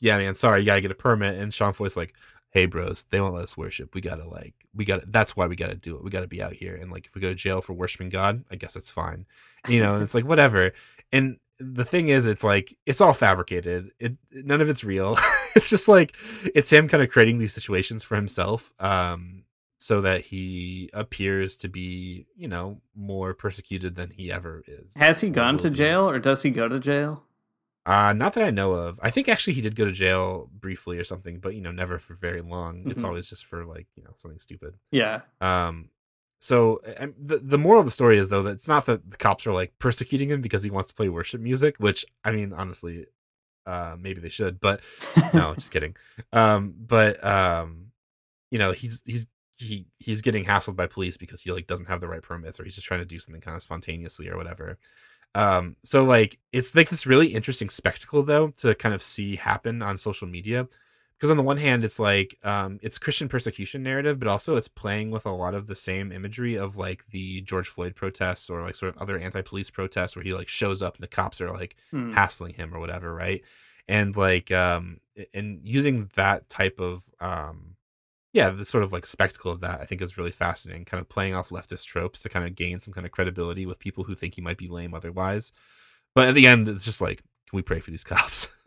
[0.00, 2.14] yeah man sorry you gotta get a permit and sean Feucht's like
[2.50, 3.94] hey bros they won't let us worship.
[3.94, 6.02] We gotta like we gotta that's why we gotta do it.
[6.02, 8.44] We gotta be out here and like if we go to jail for worshiping god
[8.50, 9.24] i guess it's fine
[9.68, 10.72] you know and it's like whatever
[11.12, 15.16] and the thing is it's like it's all fabricated it none of it's real
[15.56, 16.14] it's just like
[16.54, 19.44] it's him kind of creating these situations for himself um
[19.78, 25.20] so that he appears to be you know more persecuted than he ever is Has
[25.20, 25.76] he gone to be.
[25.76, 27.24] jail or does he go to jail?
[27.84, 29.00] Uh, not that I know of.
[29.02, 31.98] I think actually he did go to jail briefly or something, but you know, never
[31.98, 32.84] for very long.
[32.88, 33.06] It's Mhm.
[33.08, 34.74] always just for like you know something stupid.
[34.92, 35.22] Yeah.
[35.40, 35.88] Um,
[36.42, 39.16] so and the the moral of the story is though that it's not that the
[39.16, 42.52] cops are like persecuting him because he wants to play worship music, which I mean
[42.52, 43.06] honestly,
[43.64, 44.80] uh, maybe they should, but
[45.34, 45.94] no, just kidding.
[46.32, 47.92] Um, but um,
[48.50, 52.00] you know, he's he's he he's getting hassled by police because he like doesn't have
[52.00, 54.78] the right permits or he's just trying to do something kind of spontaneously or whatever.
[55.36, 59.80] Um, so like it's like this really interesting spectacle though to kind of see happen
[59.80, 60.66] on social media.
[61.22, 64.66] Because on the one hand, it's like um, it's Christian persecution narrative, but also it's
[64.66, 68.60] playing with a lot of the same imagery of like the George Floyd protests or
[68.60, 71.52] like sort of other anti-police protests where he like shows up and the cops are
[71.52, 72.10] like Hmm.
[72.12, 73.40] hassling him or whatever, right?
[73.86, 74.98] And like um
[75.32, 77.76] and using that type of um
[78.32, 81.08] yeah, the sort of like spectacle of that I think is really fascinating, kind of
[81.08, 84.16] playing off leftist tropes to kind of gain some kind of credibility with people who
[84.16, 85.52] think he might be lame otherwise.
[86.16, 88.48] But at the end it's just like, can we pray for these cops?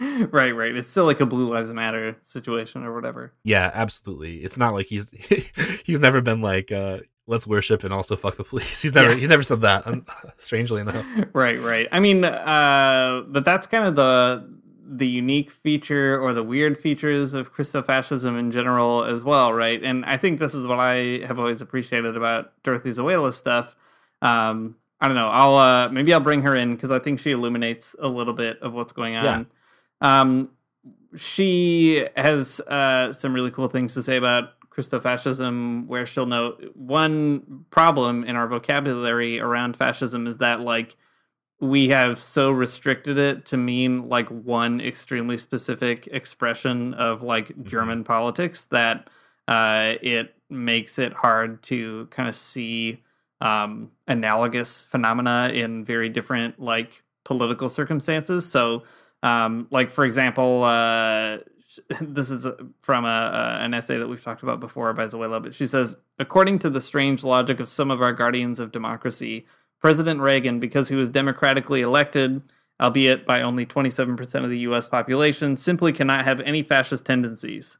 [0.32, 0.74] right, right.
[0.74, 3.32] It's still like a Blue Lives Matter situation or whatever.
[3.44, 4.38] Yeah, absolutely.
[4.38, 5.10] It's not like he's
[5.84, 8.82] he's never been like uh let's worship and also fuck the police.
[8.82, 9.16] He's never Yeah.
[9.16, 9.84] he's never said that.
[10.36, 11.06] strangely enough.
[11.32, 11.88] right, right.
[11.90, 14.46] I mean, uh, but that's kind of the
[14.86, 19.82] the unique feature or the weird features of Christofascism in general as well, right?
[19.82, 23.74] And I think this is what I have always appreciated about Dorothee Sölle's stuff.
[24.20, 25.28] Um, I don't know.
[25.28, 28.58] I'll uh, maybe I'll bring her in because I think she illuminates a little bit
[28.60, 29.46] of what's going on.
[30.04, 30.50] Um,
[31.16, 37.64] she has uh, some really cool things to say about Christofascism, where she'll note one
[37.70, 40.96] problem in our vocabulary around fascism is that like
[41.60, 48.04] we have so restricted it to mean like one extremely specific expression of like German
[48.04, 49.08] politics that
[49.48, 53.02] uh, it makes it hard to kind of see
[53.40, 58.44] um, analogous phenomena in very different like political circumstances.
[58.44, 58.82] So,
[59.24, 61.38] um, like for example, uh,
[62.00, 65.42] this is uh, from a, a, an essay that we've talked about before by Sölle,
[65.42, 69.46] but she says, according to the strange logic of some of our guardians of democracy,
[69.80, 72.42] President Reagan, because he was democratically elected,
[72.80, 77.78] albeit by only 27% of the US population, simply cannot have any fascist tendencies.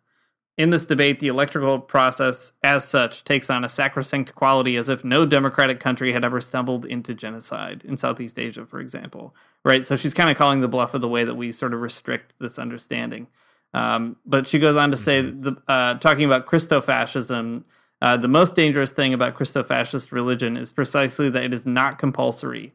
[0.56, 5.04] In this debate, the electoral process, as such, takes on a sacrosanct quality as if
[5.04, 9.34] no democratic country had ever stumbled into genocide in Southeast Asia, for example.
[9.64, 9.84] Right?
[9.84, 12.34] So she's kind of calling the bluff of the way that we sort of restrict
[12.38, 13.26] this understanding.
[13.72, 17.64] Um, but she goes on to say, the, uh, talking about Christofascism,
[18.00, 22.72] uh, the most dangerous thing about Christofascist religion is precisely that it is not compulsory,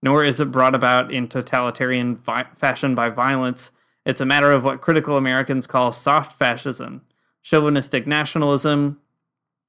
[0.00, 3.72] nor is it brought about in totalitarian vi- fashion by violence.
[4.04, 7.02] It's a matter of what critical Americans call soft fascism,
[7.46, 8.98] chauvinistic nationalism,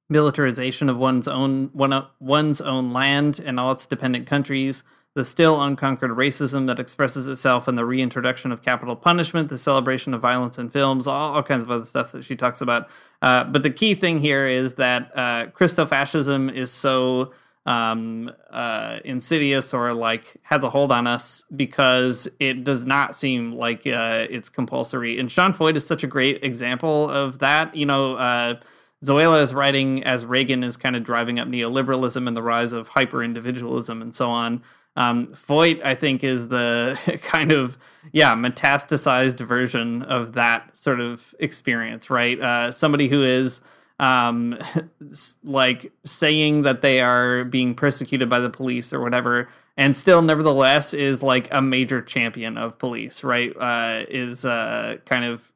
[0.08, 4.82] militarization of one's own one, one's own land and all its dependent countries,
[5.14, 10.12] the still unconquered racism that expresses itself in the reintroduction of capital punishment, the celebration
[10.12, 12.88] of violence in films, all, all kinds of other stuff that she talks about.
[13.22, 17.28] Uh, but the key thing here is that uh, Christofascism is so
[17.68, 23.52] um, uh, insidious or like has a hold on us because it does not seem
[23.52, 25.18] like uh, it's compulsory.
[25.18, 27.76] And Sean Feucht is such a great example of that.
[27.76, 28.56] You know, uh,
[29.04, 32.88] Sölle is writing as Reagan is kind of driving up neoliberalism and the rise of
[32.88, 34.62] hyper individualism and so on.
[34.96, 37.76] Um, Feucht, I think, is the kind of
[38.12, 42.40] yeah metastasized version of that sort of experience, right?
[42.40, 43.60] Uh, somebody who is
[43.98, 44.58] um,
[45.44, 50.92] like saying that they are being persecuted by the police or whatever, and still, nevertheless,
[50.92, 53.56] is like a major champion of police, right?
[53.56, 55.52] Uh, is uh, kind of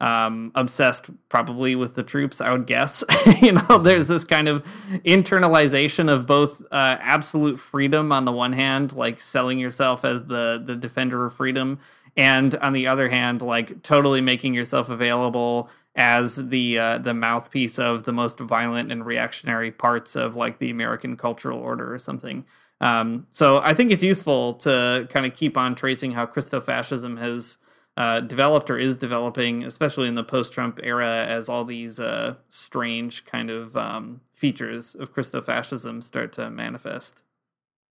[0.00, 3.02] um, obsessed probably with the troops, I would guess.
[3.42, 4.64] you know, there's this kind of
[5.04, 10.62] internalization of both uh, absolute freedom on the one hand, like selling yourself as the
[10.64, 11.78] the defender of freedom,
[12.16, 17.78] and on the other hand, like totally making yourself available as the uh, the mouthpiece
[17.78, 22.44] of the most violent and reactionary parts of like the American cultural order or something.
[22.80, 27.58] Um, so I think it's useful to kind of keep on tracing how Christofascism has
[27.96, 33.24] uh, developed or is developing, especially in the post-Trump era, as all these uh, strange
[33.24, 37.22] kind of um, features of Christofascism start to manifest.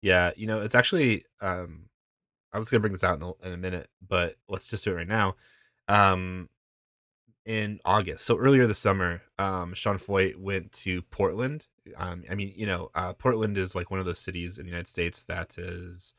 [0.02, 1.86] Yeah, you know, it's actually um
[2.52, 4.92] I was gonna bring this out in a, in a minute, but let's just do
[4.92, 5.36] it right now.
[5.88, 6.50] Um
[7.45, 11.67] in August, so earlier this summer, um Sean Feucht went to Portland.
[11.97, 14.71] Um I mean, you know, uh Portland is like one of those cities in the
[14.71, 16.13] United States that is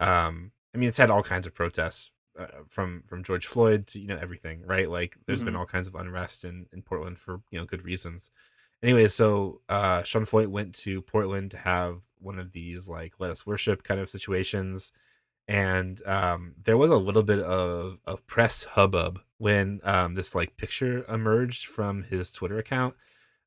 [0.00, 4.00] um I mean, it's had all kinds of protests uh, from from George Floyd to
[4.00, 4.90] you know everything, right?
[4.90, 5.58] Like there's been Mhm.
[5.58, 8.30] all kinds of unrest in in Portland for, you know, good reasons.
[8.82, 13.30] Anyway, so uh Sean Feucht went to Portland to have one of these like let
[13.30, 14.92] us worship kind of situations
[15.48, 20.56] and um there was a little bit of of press hubbub when um this like
[20.56, 22.94] picture emerged from his Twitter account.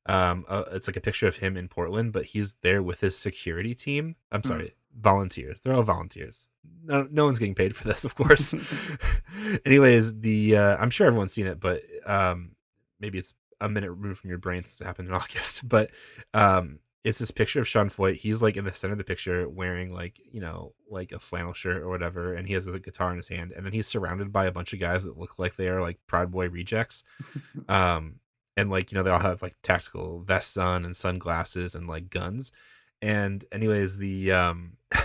[0.06, 3.18] Um uh, it's like a picture of him in Portland, but he's there with his
[3.18, 4.16] security team.
[4.32, 4.48] I'm Hmm.
[4.48, 5.60] sorry, volunteers.
[5.60, 6.48] They're all volunteers.
[6.84, 8.54] No no one's getting paid for this, of course.
[9.66, 12.52] Anyways, the uh I'm sure everyone's seen it, but um
[12.98, 15.68] maybe it's a minute removed from your brain since it happened in August.
[15.68, 15.90] But
[16.32, 18.16] um it's this picture of Sean Feucht.
[18.16, 21.54] He's like in the center of the picture wearing like, you know, like a flannel
[21.54, 24.32] shirt or whatever, and he has a guitar in his hand, and then he's surrounded
[24.32, 27.02] by a bunch of guys that look like they are like Proud Boy rejects.
[27.68, 28.16] um
[28.56, 32.10] and like, you know, they all have like tactical vests on and sunglasses and like
[32.10, 32.52] guns.
[33.00, 34.76] And anyways, the um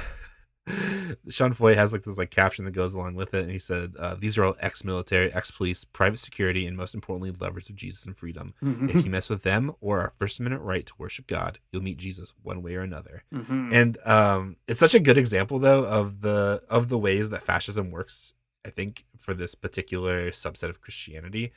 [1.29, 3.93] Sean Feucht has like this like caption that goes along with it, and he said,
[3.99, 8.17] uh, "These are all ex-military, ex-police, private security, and most importantly, lovers of Jesus and
[8.17, 8.53] freedom.
[8.61, 11.97] if you mess with them or our First Amendment right to worship God, you'll meet
[11.97, 13.73] Jesus one way or another." Mhm.
[13.73, 17.91] And um, it's such a good example, though, of the of the ways that fascism
[17.91, 18.33] works
[18.65, 21.51] I think for this particular subset of Christianity,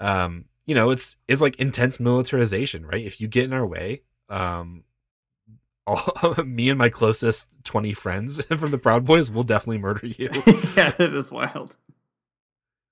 [0.00, 3.04] um, you know, it's it's like intense militarization, right?
[3.04, 4.82] If you get in our way, um,
[5.88, 10.28] all, me and my closest twenty friends from the Proud Boys will definitely murder you.
[10.76, 11.76] yeah, it is wild.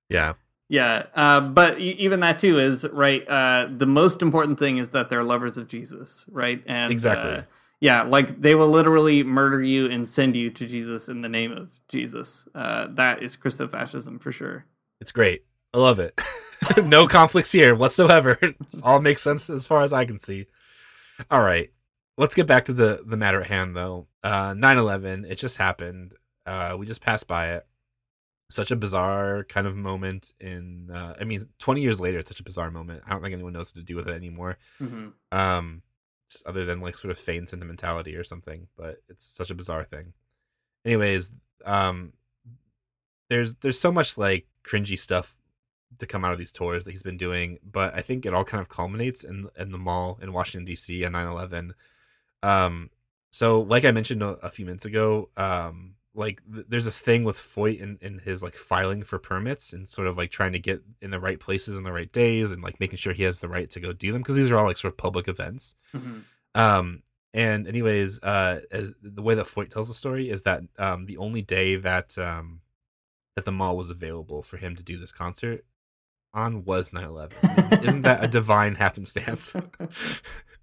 [0.08, 0.34] Yeah.
[0.68, 3.26] Yeah, uh, but even that too is right.
[3.28, 6.60] Uh, the most important thing is that they're lovers of Jesus, right?
[6.66, 7.30] And Exactly.
[7.30, 7.42] uh,
[7.78, 11.52] yeah, like they will literally murder you and send you to Jesus in the name
[11.52, 12.48] of Jesus.
[12.52, 14.64] Uh, that is Christofascism for sure.
[15.00, 15.44] It's great.
[15.72, 16.20] I love it.
[16.84, 18.36] no conflicts here whatsoever.
[18.82, 20.46] All makes sense as far as I can see.
[21.30, 21.70] All right.
[22.18, 24.06] Let's get back to the the matter at hand though.
[24.22, 26.14] Uh 9/11, it just happened.
[26.46, 27.66] Uh we just passed by it.
[28.48, 32.40] Such a bizarre kind of moment in uh I mean 20 years later it's such
[32.40, 33.02] a bizarre moment.
[33.06, 34.58] I don't think anyone knows what to do with it anymore.
[34.80, 35.08] Mm-hmm.
[35.36, 35.82] Um
[36.44, 40.12] other than like sort of feigned sentimentality or something, but it's such a bizarre thing.
[40.84, 41.32] Anyways,
[41.64, 42.12] um
[43.28, 45.36] there's there's so much like cringy stuff
[45.98, 48.44] to come out of these tours that he's been doing, but I think it all
[48.44, 51.04] kind of culminates in in the mall in Washington D.C.
[51.04, 51.72] on 9/11.
[52.46, 52.90] Um,
[53.30, 57.24] so like I mentioned a, a few minutes ago, um, like th- there's this thing
[57.24, 60.58] with Feucht in, in his like filing for permits and sort of like trying to
[60.58, 63.40] get in the right places in the right days and like making sure he has
[63.40, 65.74] the right to go do them because these are all like sort of public events.
[65.94, 66.20] Mm-hmm.
[66.54, 67.02] Um,
[67.34, 71.18] and anyways, uh, as the way that Feucht tells the story is that um, the
[71.18, 72.60] only day that um,
[73.34, 75.66] that the mall was available for him to do this concert
[76.32, 77.84] on was 9/11.
[77.84, 79.52] Isn't that a divine happenstance?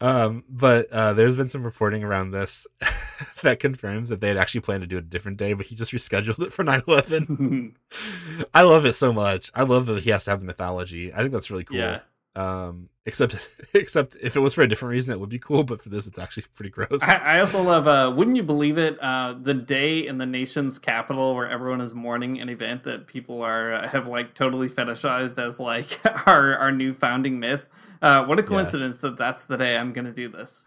[0.00, 2.66] um, but uh, there's been some reporting around this
[3.42, 5.74] that confirms that they had actually planned to do it a different day, but he
[5.74, 7.74] just rescheduled it for 9/11.
[8.54, 9.50] I love it so much.
[9.54, 11.12] I love that he has to have the mythology.
[11.12, 11.78] I think that's really cool.
[11.78, 12.00] Yeah.
[12.36, 15.64] Um, except except if it was for a different reason, it would be cool.
[15.64, 17.02] But for this, it's actually pretty gross.
[17.02, 17.88] I, I also love.
[17.88, 18.98] Uh, wouldn't you believe it?
[19.02, 23.40] Uh, the day in the nation's capital where everyone is mourning an event that people
[23.42, 27.68] are uh, have like totally fetishized as like our our new founding myth.
[28.02, 30.64] Uh, what a coincidence that that's the day I'm gonna do this.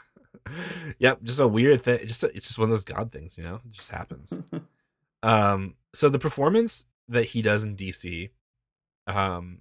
[0.99, 2.05] yep, just a weird thing.
[2.05, 3.55] Just it's just one of those god things, you know.
[3.55, 4.33] It just happens.
[5.23, 8.29] um, so the performance that he does in DC,
[9.07, 9.59] um,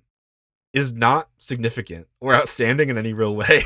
[0.72, 3.64] is not significant or outstanding in any real way.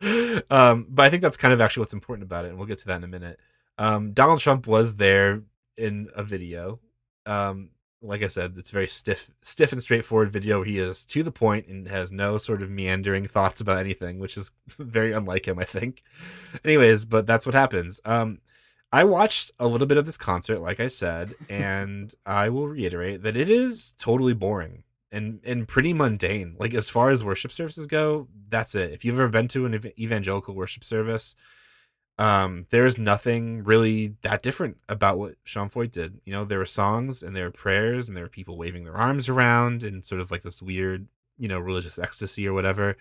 [0.50, 2.78] um, but I think that's kind of actually what's important about it, and we'll get
[2.78, 3.40] to that in a minute.
[3.78, 5.42] Um, Donald Trump was there
[5.76, 6.80] in a video.
[7.26, 7.70] Um,
[8.04, 10.62] like I said, it's very stiff, stiff and straightforward video.
[10.62, 14.36] He is to the point and has no sort of meandering thoughts about anything, which
[14.36, 16.02] is very unlike him, I think.
[16.64, 18.00] Anyways, but that's what happens.
[18.04, 18.40] Um,
[18.92, 23.22] I watched a little bit of this concert, like I said, and I will reiterate
[23.22, 26.56] that it is totally boring and and pretty mundane.
[26.58, 28.92] Like as far as worship services go, that's it.
[28.92, 31.34] If you've ever been to an ev- evangelical worship service,
[32.18, 36.20] um, there is nothing really that different about what Sean Feucht did.
[36.24, 38.96] You know, there were songs and there were prayers and there were people waving their
[38.96, 41.08] arms around and sort of like this weird,
[41.38, 42.96] you know, religious ecstasy or whatever.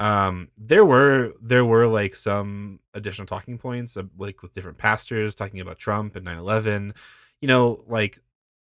[0.00, 5.34] Um, there were there were like some additional talking points, uh, like with different pastors
[5.34, 6.94] talking about Trump and 9/11.
[7.40, 8.18] You know, like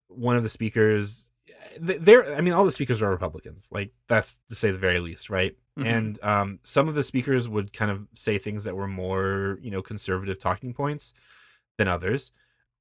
[0.09, 1.29] one of the speakers
[1.79, 5.31] there i mean all the speakers are republicans like that's to say the very least
[5.31, 5.87] right Mhm.
[5.87, 9.71] and um some of the speakers would kind of say things that were more you
[9.71, 11.13] know conservative talking points
[11.79, 12.33] than others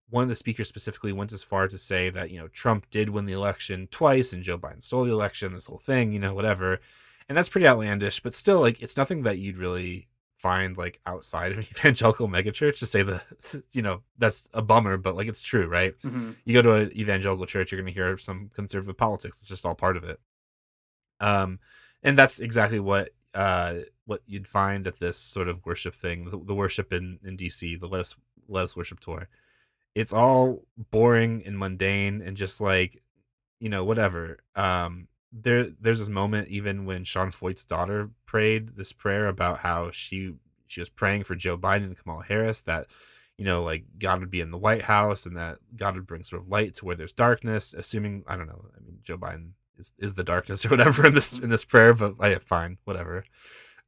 [0.10, 3.10] one of the speakers specifically went as far to say that you know trump did
[3.10, 6.34] win the election twice and joe biden stole the election this whole thing you know
[6.34, 6.80] whatever
[7.28, 11.52] and that's pretty outlandish but still like it's nothing that you'd really find like outside
[11.52, 13.24] of evangelical megachurch to say that
[13.72, 16.36] you know that's a bummer but like it's true right Mhm.
[16.45, 19.66] you go to an evangelical church you're going to hear some conservative politics it's just
[19.66, 20.20] all part of it
[21.20, 21.60] um
[22.04, 23.76] and that's exactly what uh
[24.06, 27.80] what you'd find at this sort of worship thing the, the worship in in dc
[27.80, 28.16] the let us
[28.50, 29.28] let us worship tour.
[29.95, 33.02] It's all boring and mundane and just like
[33.60, 34.39] you know whatever.
[34.56, 39.91] Um there there's this moment even when Sean Feucht's daughter prayed this prayer about how
[39.91, 40.34] she
[40.68, 42.88] she was praying for Joe Biden and Kamala Harris that
[43.38, 46.24] you know like God would be in the White House and that God would bring
[46.24, 49.52] sort of light to where there's darkness assuming I don't know I mean Joe Biden
[49.80, 53.23] is, is the darkness or whatever in this in this prayer but I fine whatever.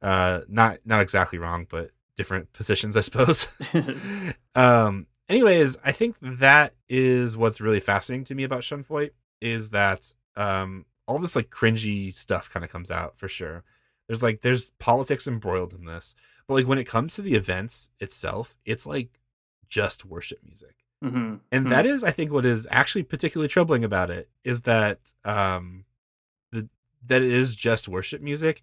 [0.00, 3.48] Uh not not exactly wrong but different positions I suppose.
[4.54, 9.70] Um anyways i think that is what's really fascinating to me about Sean Feucht is
[9.70, 13.64] that um all this like cringy stuff kind of comes out for sure.
[14.08, 16.14] There's like there's politics embroiled in this
[16.46, 19.20] but like when it comes to the events itself it's like
[19.68, 21.40] just worship music Mhm.
[21.50, 21.70] and Mhm.
[21.70, 25.84] that is i think what is actually particularly troubling about it is that um
[26.52, 26.68] the
[27.06, 28.62] that it is just worship music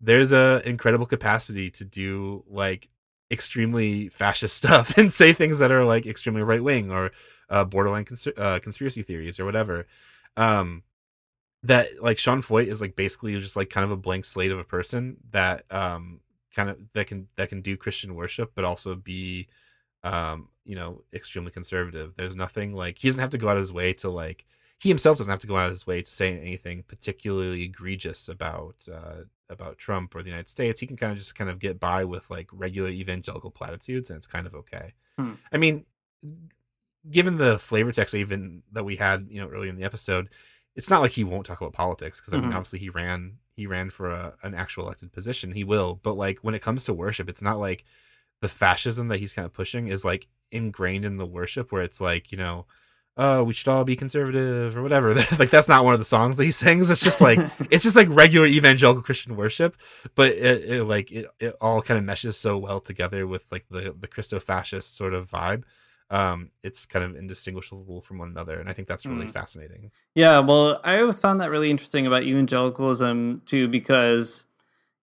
[0.00, 2.88] there's a incredible capacity to do like
[3.30, 7.10] extremely fascist stuff and say things that are like extremely right wing or
[7.50, 9.86] uh, borderline cons- uh, conspiracy theories or whatever.
[10.36, 10.82] Um,
[11.64, 14.58] that like Sean Feucht is like basically just like kind of a blank slate of
[14.58, 16.20] a person that um
[16.54, 19.48] kind of that can that can do Christian worship but also be
[20.04, 22.12] um you know extremely conservative.
[22.16, 24.44] There's nothing like he doesn't have to go out of his way to like
[24.78, 28.28] he himself doesn't have to go out of his way to say anything particularly egregious
[28.28, 30.78] about uh, about Trump or the United States.
[30.78, 34.16] He can kind of just kind of get by with like regular evangelical platitudes, and
[34.18, 34.92] it's kind of okay.
[35.18, 35.32] Hmm.
[35.52, 35.84] I mean,
[37.10, 40.28] given the flavor text even that we had, you know, earlier in the episode,
[40.76, 42.54] it's not like he won't talk about politics because I mean, Mhm.
[42.56, 45.50] obviously he ran he ran for a, an actual elected position.
[45.50, 47.84] He will, but like when it comes to worship, it's not like
[48.40, 52.00] the fascism that he's kind of pushing is like ingrained in the worship where it's
[52.00, 52.66] like you know
[53.20, 55.12] oh we should all be conservative or whatever.
[55.38, 56.88] Like that's not one of the songs that he sings.
[56.90, 57.38] It's just like
[57.70, 59.76] it's just like regular evangelical christian worship
[60.14, 63.66] but it, it like it, it all kind of meshes so well together with like
[63.70, 65.64] the the christo-fascist sort of vibe.
[66.10, 69.32] Um it's kind of indistinguishable from one another and i think that's really Mm.
[69.32, 69.90] fascinating.
[70.14, 74.44] Yeah, well, I always found that really interesting about evangelicalism too, because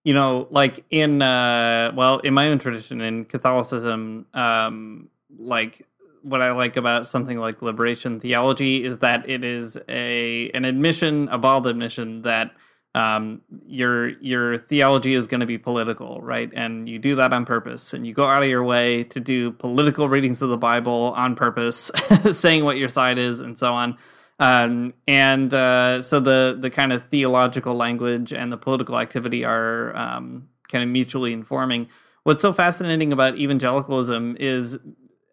[0.04, 5.86] you know, like in uh, well, in my own tradition in Catholicism, um, like
[6.22, 11.30] what I like about something like liberation theology is that it is a an admission,
[11.30, 12.56] a bald admission that
[12.96, 16.50] um, your your theology is going to be political, right?
[16.56, 19.52] And you do that on purpose, and you go out of your way to do
[19.52, 21.92] political readings of the Bible on purpose,
[22.32, 23.98] saying what your side is, and so on.
[24.40, 29.96] Um, and uh, so the the kind of theological language and the political activity are
[29.96, 31.90] um, kind of mutually informing.
[32.24, 34.80] What's so fascinating about evangelicalism is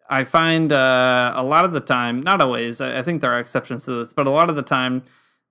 [0.09, 3.39] I find uh, a lot of the time, not always, I, I think there are
[3.39, 5.03] exceptions to this, but a lot of the time,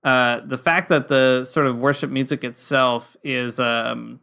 [0.03, 4.19] uh, the fact that the sort of worship music itself is um,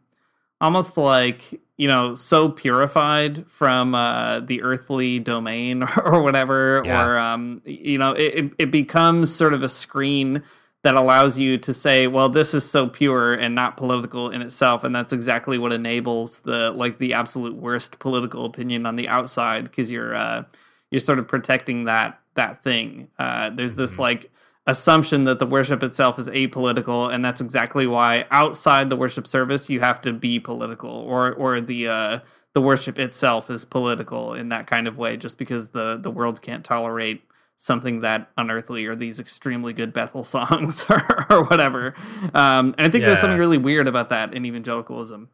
[0.59, 7.03] almost like you know so purified from uh, the earthly domain or whatever, Yeah.
[7.05, 10.43] or um, you know it, it- it becomes sort of a screen
[10.83, 14.83] that allows you to say, well, this is so pure and not political in itself,
[14.83, 19.65] and that's exactly what enables the like the absolute worst political opinion on the outside
[19.65, 20.43] because you're uh,
[20.89, 23.09] you're sort of protecting that that thing.
[23.19, 23.99] Uh, there's this Mhm.
[23.99, 24.31] like
[24.67, 29.69] assumption that the worship itself is apolitical, and that's exactly why outside the worship service
[29.69, 32.19] you have to be political, or or the uh,
[32.53, 36.41] the worship itself is political in that kind of way, just because the the world
[36.41, 37.21] can't tolerate
[37.61, 41.93] something that unearthly or these extremely good Bethel songs or, or whatever.
[42.33, 45.29] Um, and I think there's something really weird about that in evangelicalism.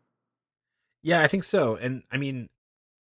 [1.02, 1.78] Yeah, I think so.
[1.78, 2.50] And I mean,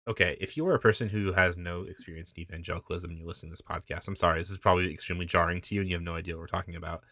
[0.07, 3.49] okay, if you are a person who has no experience in evangelicalism and you listen
[3.49, 6.03] to this podcast, I'm sorry, this is probably extremely jarring to you and you have
[6.03, 7.03] no idea what we're talking about.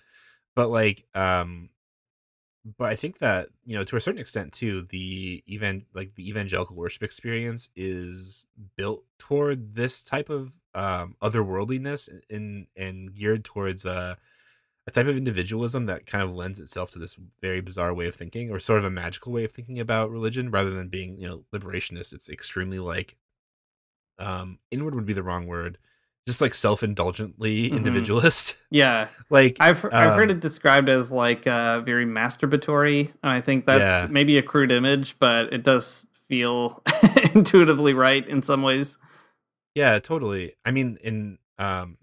[0.55, 1.69] But like, um,
[2.77, 6.27] but I think that you know to a certain extent too, the even like the
[6.27, 8.45] evangelical worship experience is
[8.75, 14.15] built toward this type of um otherworldliness and and geared towards uh
[14.87, 18.13] a type of individualism that kind of lends itself to this very bizarre way of
[18.13, 21.27] thinking or sort of a magical way of thinking about religion rather than being you
[21.27, 23.15] know liberationist it's extremely like
[24.19, 25.77] um inward would be the wrong word
[26.27, 27.77] just like self-indulgently Mhm.
[27.77, 33.31] individualist Yeah, like I've I've heard um, it described as like uh, very masturbatory, and
[33.31, 34.07] I think that's Yeah.
[34.09, 36.81] maybe a crude image, but it does feel
[37.33, 38.97] intuitively right in some ways.
[39.75, 40.53] Yeah, totally.
[40.65, 41.97] I mean, in um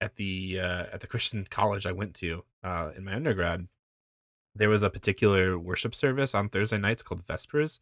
[0.00, 3.68] at the uh at the Christian college I went to uh in my undergrad,
[4.54, 7.80] there was a particular worship service on Thursday nights called Vespers.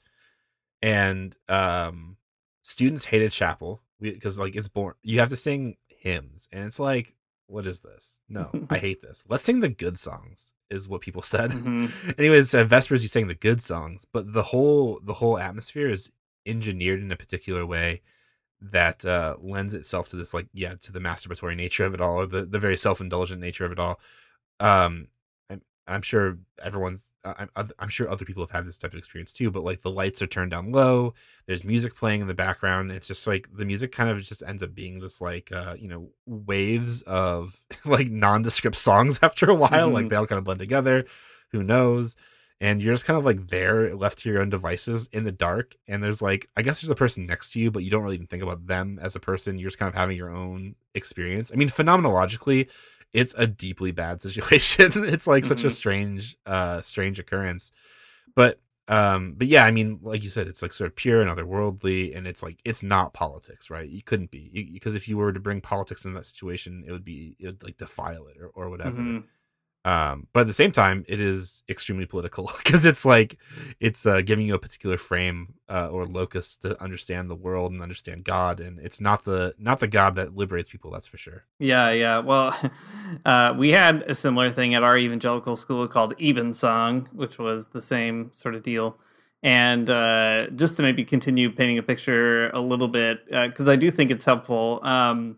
[0.83, 2.17] And um
[2.63, 7.15] students hated chapel because like it's born you have to sing hymns and it's like
[7.49, 8.21] what is this?
[8.29, 9.25] No, I hate this.
[9.29, 11.53] Let's sing the good songs is what people said.
[11.53, 12.19] Mhm.
[12.19, 16.11] Anyways, at Vespers you sang the good songs, but the whole the whole atmosphere is
[16.47, 18.01] engineered in a particular way
[18.73, 22.17] that uh lends itself to this like yeah to the masturbatory nature of it all
[22.21, 24.01] or the, the very self-indulgent nature of it all
[24.61, 25.09] um
[25.51, 28.99] i'm, I'm sure everyone's uh, I'm, I'm sure other people have had this type of
[28.99, 31.15] experience too but like the lights are turned down low
[31.47, 34.63] there's music playing in the background it's just like the music kind of just ends
[34.63, 39.91] up being this like uh you know waves of like nondescript songs after a while
[39.91, 40.11] like Mhm.
[40.11, 41.05] they all kind of blend together
[41.53, 42.17] who knows
[42.61, 45.77] and you're just kind of like there left to your own devices in the dark
[45.87, 48.15] and there's like i guess there's a person next to you but you don't really
[48.15, 49.59] even think about them as a person.
[49.59, 51.51] You're just kind of having your own experience.
[51.53, 52.69] I mean phenomenologically
[53.13, 54.91] it's a deeply bad situation.
[55.05, 55.73] It's like such a Mhm.
[55.73, 57.73] strange uh strange occurrence.
[58.35, 61.29] But um but yeah i mean like you said it's like sort of pure and
[61.29, 63.89] otherworldly and it's like it's not politics right?
[63.89, 64.71] You couldn't be.
[64.73, 67.63] Because if you were to bring politics into that situation it would be it would
[67.65, 69.01] like defile it or, or whatever.
[69.01, 69.25] Mhm.
[69.87, 73.39] Um, but at the same time, it is extremely political because it's like
[73.79, 77.81] it's uh, giving you a particular frame uh, or locus to understand the world and
[77.81, 80.91] understand God, and it's not the not the God that liberates people.
[80.91, 81.45] That's for sure.
[81.61, 82.19] Yeah, yeah.
[82.19, 82.59] Well,
[83.25, 87.81] uh, we had a similar thing at our evangelical school called Evensong, which was the
[87.81, 88.99] same sort of deal.
[89.45, 93.93] And uh, just to maybe continue painting a picture a little bit, because I do
[93.93, 94.81] think it's helpful.
[94.83, 95.37] Um,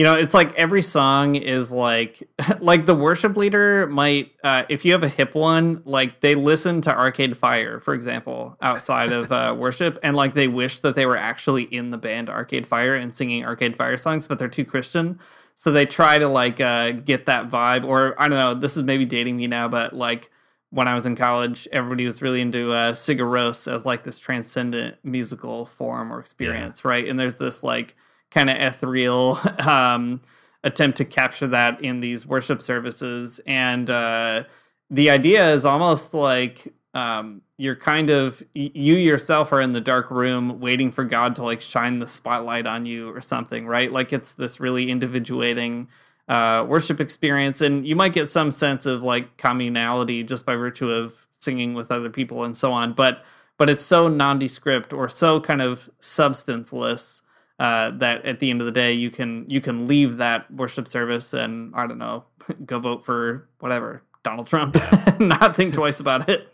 [0.00, 2.26] you know it's like every song is like
[2.60, 6.80] like the worship leader might uh, if you have a hip one like they listen
[6.80, 11.04] to arcade fire for example outside of uh, worship and like they wish that they
[11.04, 14.64] were actually in the band arcade fire and singing arcade fire songs but they're too
[14.64, 15.20] christian
[15.54, 18.84] so they try to like uh, get that vibe or i don't know this is
[18.84, 20.30] maybe dating me now but like
[20.70, 24.96] when i was in college everybody was really into uh, Sigur as like this transcendent
[25.04, 26.88] musical form or experience yeah.
[26.88, 27.94] right and there's this like
[28.30, 30.20] kind of ethereal um,
[30.62, 33.40] attempt to capture that in these worship services.
[33.46, 34.44] And uh,
[34.90, 40.10] the idea is almost like um, you're kind of you yourself are in the dark
[40.10, 43.92] room waiting for God to like shine the spotlight on you or something, right?
[43.92, 45.88] Like it's this really individuating
[46.28, 50.90] uh, worship experience, and you might get some sense of like communality just by virtue
[50.90, 52.92] of singing with other people and so on.
[52.92, 53.24] But
[53.56, 57.22] but it's so nondescript or so kind of substanceless
[57.60, 60.88] uh, that at the end of the day you can you can leave that worship
[60.88, 62.24] service and I don't know
[62.64, 64.76] go vote for whatever Donald Trump,
[65.20, 66.52] not think twice about it.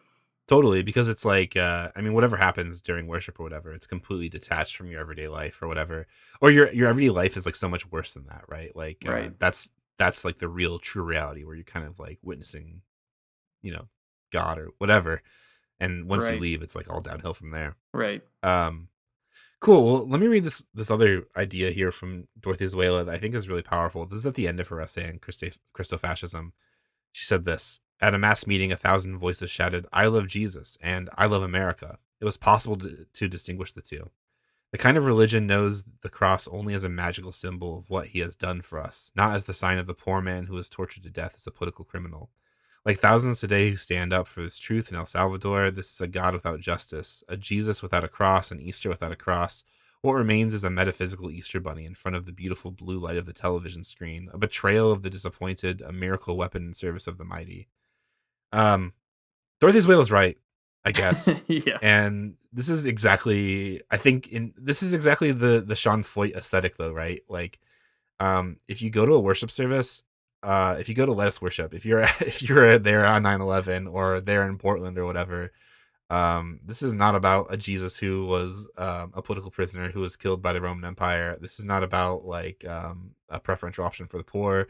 [0.48, 4.28] Totally, because it's like uh, I mean, whatever happens during worship or whatever, it's completely
[4.28, 6.06] detached from your everyday life or whatever,
[6.40, 8.74] or your your everyday life is like so much worse than that, right?
[8.76, 9.38] Like, uh, right.
[9.38, 12.82] that's that's like the real true reality where you're kind of like witnessing,
[13.62, 13.88] you know,
[14.30, 15.20] God or whatever,
[15.80, 16.34] and once right.
[16.34, 17.74] you leave, it's like all downhill from there.
[17.92, 18.22] Right.
[18.44, 18.88] Um,
[19.60, 19.84] Cool.
[19.84, 23.34] Well, let me read this this other idea here from Dorothee Sölle that I think
[23.34, 24.06] is really powerful.
[24.06, 26.52] This is at the end of her essay on Christofascism.
[27.12, 31.08] She said this At a mass meeting, a thousand voices shouted, I love Jesus and
[31.16, 31.98] I love America.
[32.20, 34.10] It was possible to, to distinguish the two.
[34.72, 38.18] The kind of religion knows the cross only as a magical symbol of what he
[38.18, 41.04] has done for us, not as the sign of the poor man who was tortured
[41.04, 42.30] to death as a political criminal.
[42.86, 46.06] Like thousands today who stand up for this truth in El Salvador, this is a
[46.06, 49.64] God without justice, a Jesus without a cross, an Easter without a cross.
[50.02, 53.26] What remains is a metaphysical Easter bunny in front of the beautiful blue light of
[53.26, 57.24] the television screen, a betrayal of the disappointed, a miracle weapon in service of the
[57.24, 57.66] mighty.
[58.52, 58.92] Um,
[59.60, 60.38] Dorothee Sölle is right,
[60.84, 61.28] I guess.
[61.48, 61.78] yeah.
[61.82, 66.76] And this is exactly, I think, in this is exactly the the Sean Feucht aesthetic,
[66.76, 67.22] though, right?
[67.28, 67.58] Like,
[68.20, 70.04] um, if you go to a worship service
[70.46, 73.92] uh, if you go to Let Us Worship, if you're if you're there on 9/11
[73.92, 75.52] or there in Portland or whatever,
[76.08, 80.16] um, this is not about a Jesus who was um, a political prisoner who was
[80.16, 81.36] killed by the Roman Empire.
[81.40, 84.68] This is not about like um, a preferential option for the poor.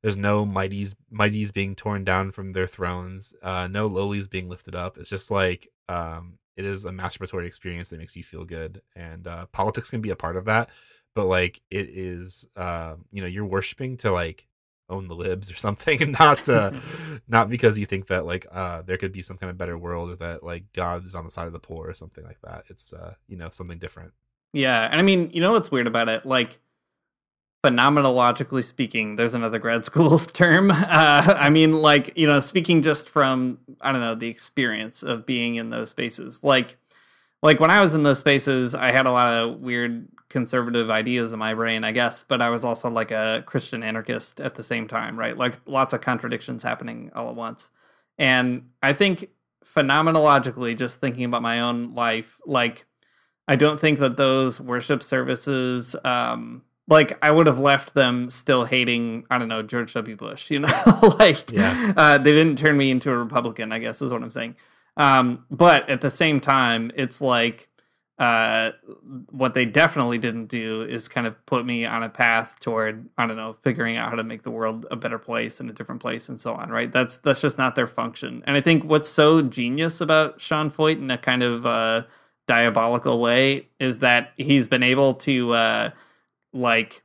[0.00, 3.34] There's no mighties mighties being torn down from their thrones.
[3.42, 4.96] Uh, no lowlies being lifted up.
[4.96, 9.26] It's just like um, it is a masturbatory experience that makes you feel good, and
[9.28, 10.70] uh, politics can be a part of that.
[11.14, 14.46] But like it is, uh, you know, you're worshiping to like
[14.88, 16.72] own the libs or something and not uh
[17.28, 20.10] not because you think that like uh there could be some kind of better world
[20.10, 22.64] or that like god is on the side of the poor or something like that.
[22.68, 24.12] It's uh you know something different.
[24.52, 26.24] Yeah and i mean you know what's weird about it?
[26.24, 26.58] Like
[27.64, 30.70] phenomenologically speaking there's another grad school term.
[30.70, 35.26] Uh i mean like you know speaking just from i don't know the experience of
[35.26, 36.42] being in those spaces.
[36.42, 36.76] Like
[37.42, 41.32] like when i was in those spaces i had a lot of weird conservative ideas
[41.32, 44.62] in my brain, I guess, but I was also like a Christian anarchist at the
[44.62, 45.36] same time, right?
[45.36, 47.70] Like lots of contradictions happening all at once.
[48.18, 49.30] And I think
[49.64, 52.86] phenomenologically, just thinking about my own life, like
[53.46, 58.64] I don't think that those worship services, um, like I would have left them still
[58.64, 60.16] hating, I don't know, George W.
[60.16, 61.94] Bush, you know, like yeah.
[61.96, 64.56] uh, they didn't turn me into a Republican, I guess is what I'm saying.
[64.96, 67.67] Um, but at the same time, it's like
[68.18, 68.72] uh,
[69.30, 73.26] what they definitely didn't do is kind of put me on a path toward I
[73.26, 76.00] don't know figuring out how to make the world a better place and a different
[76.00, 76.70] place and so on.
[76.70, 76.90] Right?
[76.90, 78.42] That's that's just not their function.
[78.46, 82.02] And I think what's so genius about Sean Feucht in a kind of uh,
[82.48, 85.90] diabolical way is that he's been able to uh,
[86.52, 87.04] like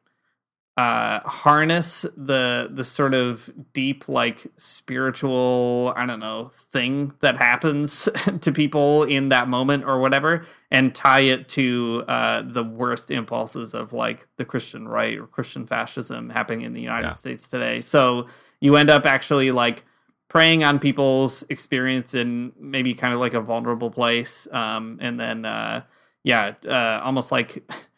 [0.76, 8.10] uh harness the the sort of deep like spiritual i don't know thing that happens
[8.42, 13.76] to people in that moment or whatever and tie it to uh the worst impulses
[13.76, 17.14] of like the christian right or christian fascism happening in the united yeah.
[17.14, 18.26] states today so
[18.60, 19.86] you end up actually like
[20.28, 25.46] preying on people's experience in maybe kind of like a vulnerable place um and then
[25.46, 25.84] uh
[26.24, 27.64] yeah uh almost like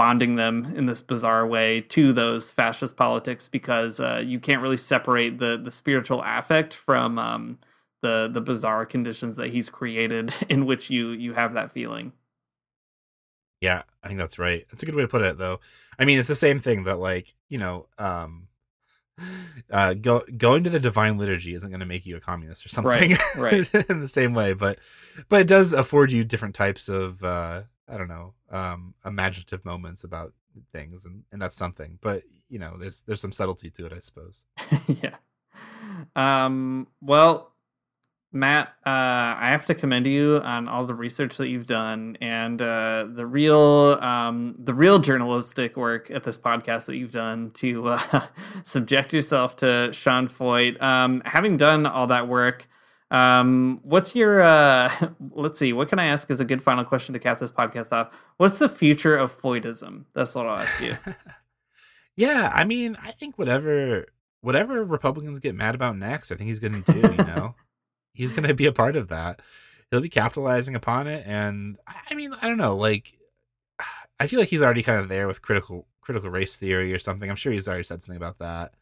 [0.00, 4.78] bonding them in this bizarre way to those fascist politics because uh, you can't really
[4.78, 7.58] separate the the spiritual affect from um,
[8.00, 12.14] the the bizarre conditions that he's created in which you you have that feeling.
[13.60, 14.64] Yeah, I think that's right.
[14.70, 15.60] That's a good way to put it, though.
[15.98, 18.48] I mean, it's the same thing that, like, you know, um,
[19.70, 22.70] uh, go, going to the divine liturgy isn't going to make you a communist or
[22.70, 23.18] something, Right,
[23.74, 23.90] right.
[23.90, 24.78] in the same way, but
[25.28, 30.04] but it does afford you different types of, uh, I don't know, um, imaginative moments
[30.04, 30.32] about
[30.72, 31.98] things, and and that's something.
[32.00, 34.42] But you know, there's there's some subtlety to it, I suppose.
[35.02, 35.16] yeah.
[36.16, 37.52] Um, well,
[38.32, 42.62] Matt, uh, I have to commend you on all the research that you've done and
[42.62, 47.88] uh, the real, um, the real journalistic work at this podcast that you've done to
[47.88, 48.26] uh,
[48.62, 50.80] subject yourself to Sean Feucht.
[50.80, 52.68] Um, having done all that work,
[53.10, 54.40] um, what's your?
[54.42, 55.72] Uh, let's see.
[55.72, 58.14] What can I ask as a good final question to cap this podcast off?
[58.36, 60.04] What's the future of Floydism?
[60.14, 60.96] That's what I'll ask you.
[62.20, 64.04] Yeah, I mean, I think whatever
[64.42, 67.00] whatever Republicans get mad about next, I think he's going to do.
[67.00, 67.54] You know,
[68.12, 69.40] he's going to be a part of that.
[69.90, 73.14] He'll be capitalizing upon it, and I mean, I don't know, like,
[74.20, 77.30] I feel like he's already kind of there with critical critical race theory or something.
[77.30, 78.74] I'm sure he's already said something about that.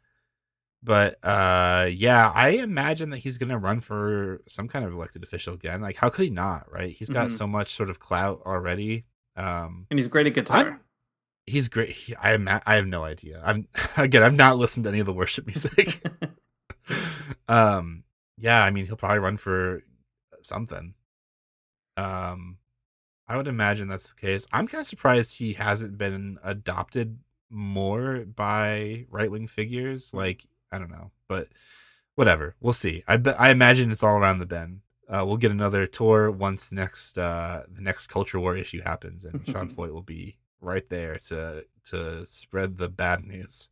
[0.82, 5.22] But uh yeah, I imagine that he's going to run for some kind of elected
[5.24, 5.80] official again.
[5.80, 6.94] Like how could he not, right?
[6.94, 7.32] He's got Mhm.
[7.32, 9.04] so much sort of clout already.
[9.36, 10.56] Um and he's great at guitar.
[10.56, 10.80] I'm-
[11.46, 11.90] he's great.
[11.90, 12.46] He, I am.
[12.48, 13.42] I have no idea.
[13.44, 13.66] I'm
[13.96, 14.22] again.
[14.22, 16.00] I've not listened to any of the worship music.
[17.48, 18.04] um.
[18.36, 18.62] Yeah.
[18.62, 19.82] I mean, he'll probably run for
[20.42, 20.94] something.
[21.96, 22.58] Um.
[23.30, 24.46] I would imagine that's the case.
[24.52, 27.18] I'm kind of surprised he hasn't been adopted
[27.50, 30.14] more by right wing figures.
[30.14, 31.48] Like I don't know, but
[32.14, 32.54] whatever.
[32.60, 33.04] We'll see.
[33.06, 33.40] I bet.
[33.40, 34.80] I imagine it's all around the bend.
[35.08, 39.24] Uh, we'll get another tour once the next uh, the next culture war issue happens,
[39.24, 43.68] and Sean Feucht will be right there to to spread the bad news.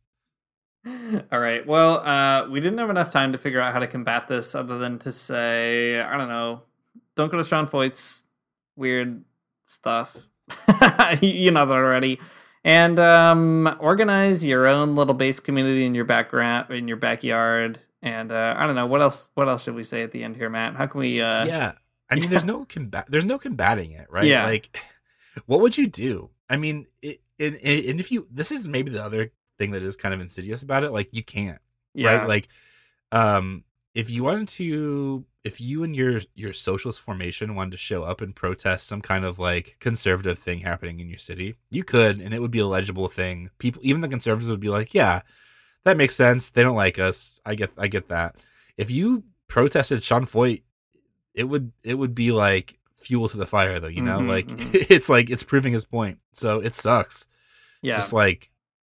[1.31, 1.65] All right.
[1.67, 4.77] Well, uh, we didn't have enough time to figure out how to combat this other
[4.77, 6.61] than to say, I don't know,
[7.15, 8.23] don't go to Sean Feucht's
[8.75, 9.23] weird
[9.65, 10.15] stuff.
[11.21, 12.19] you know that already.
[12.67, 17.79] And um, organize your own little base community in your background, in your backyard.
[18.01, 19.29] And uh, I don't know what else.
[19.35, 20.75] What else should we say at the end here, Matt?
[20.75, 21.21] How can we?
[21.21, 21.73] Uh, yeah,
[22.09, 23.05] I mean, there's no combat.
[23.07, 24.25] There's no combating it, right?
[24.25, 24.45] Yeah.
[24.45, 24.77] Like,
[25.45, 26.29] what would you do?
[26.49, 29.95] I mean, it, and, and if you, this is maybe the other thing that is
[29.95, 30.91] kind of insidious about it.
[30.91, 31.59] Like, you can't.
[31.93, 32.17] yeah.
[32.17, 32.47] right like
[33.11, 33.63] um
[33.97, 38.21] if you wanted to if you and your your socialist formation wanted to show up
[38.21, 42.31] and protest some kind of like conservative thing happening in your city you could and
[42.31, 43.49] it would be a legible thing.
[43.57, 45.21] People even the conservatives would be like yeah
[45.83, 46.51] that makes sense.
[46.51, 47.39] They don't like us.
[47.43, 48.35] I get i get that.
[48.77, 50.61] If you protested sean Feucht
[51.33, 54.19] it would it would be like fuel to the fire though you know?
[54.19, 54.85] Mhm, like mhm.
[54.91, 56.19] it's like it's proving his point.
[56.33, 57.25] So it sucks.
[57.81, 57.95] Yeah.
[57.95, 58.51] just like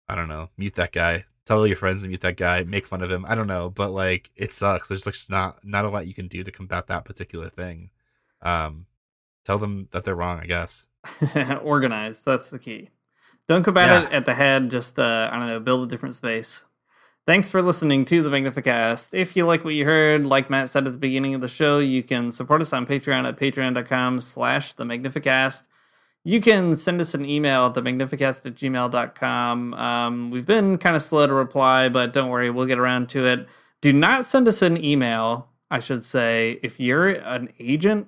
[0.09, 1.23] I don't know, mute that guy.
[1.49, 2.61] Tell all your friends to mute that guy.
[2.61, 3.25] Make fun of him.
[3.27, 4.87] I don't know, but like it sucks.
[4.87, 7.89] There's like just not not a lot you can do to combat that particular thing.
[8.43, 8.85] Um,
[9.45, 10.39] tell them that they're wrong.
[10.39, 10.85] I guess.
[11.63, 12.23] organized.
[12.23, 12.89] That's the key.
[13.47, 14.07] Don't combat Yeah.
[14.09, 14.69] it at the head.
[14.69, 16.61] Just uh, I don't know, build a different space.
[17.25, 19.15] Thanks for listening to the Magnificast.
[19.15, 21.79] If you like what you heard, like Matt said at the beginning of the show,
[21.79, 25.67] you can support us on Patreon at patreon.com slash the Magnificast.
[26.23, 29.73] You can send us an email at themagnificast at gmail.com.
[29.73, 33.25] Um, we've been kind of slow to reply, but don't worry, we'll get around to
[33.25, 33.47] it.
[33.81, 38.07] Do not send us an email, I should say, if you're an agent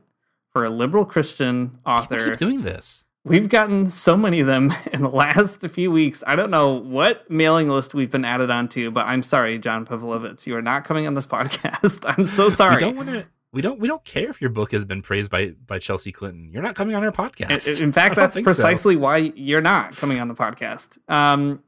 [0.50, 2.32] for a liberal Christian author.
[2.32, 3.06] keep doing this.
[3.24, 6.24] We've gotten so many of them in the last few weeks.
[6.26, 10.46] I don't know what mailing list we've been added onto, but I'm sorry, John Pavlovitz.
[10.46, 12.04] You are not coming on this podcast.
[12.06, 12.76] I'm so sorry.
[12.76, 13.26] We don't want to.
[13.54, 13.80] We don't.
[13.80, 16.52] We don't care if your book has been praised by by Chelsea Clinton.
[16.54, 17.82] You're not coming on our podcast.
[17.82, 18.54] In fact, that's think so.
[18.54, 20.98] precisely why you're not coming on the podcast.
[21.12, 21.62] Um,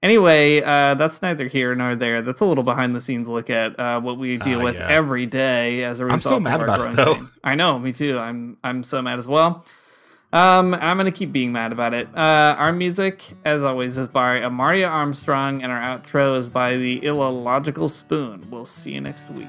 [0.00, 2.22] anyway, uh, that's neither here nor there.
[2.22, 4.86] That's a little behind the scenes look at uh, what we deal Ah, with yeah.
[4.88, 7.14] every day as a I'm result so of mad our about it, though.
[7.16, 7.28] pain.
[7.42, 8.16] I know, me too.
[8.16, 9.64] I'm I'm so mad as well.
[10.32, 12.06] Um, I'm gonna keep being mad about it.
[12.16, 17.04] Uh, our music, as always, is by Amaryah Armstrong, and our outro is by the
[17.04, 18.46] Illogical Spoon.
[18.52, 19.48] We'll see you next week.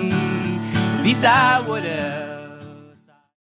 [1.03, 2.30] Least I would have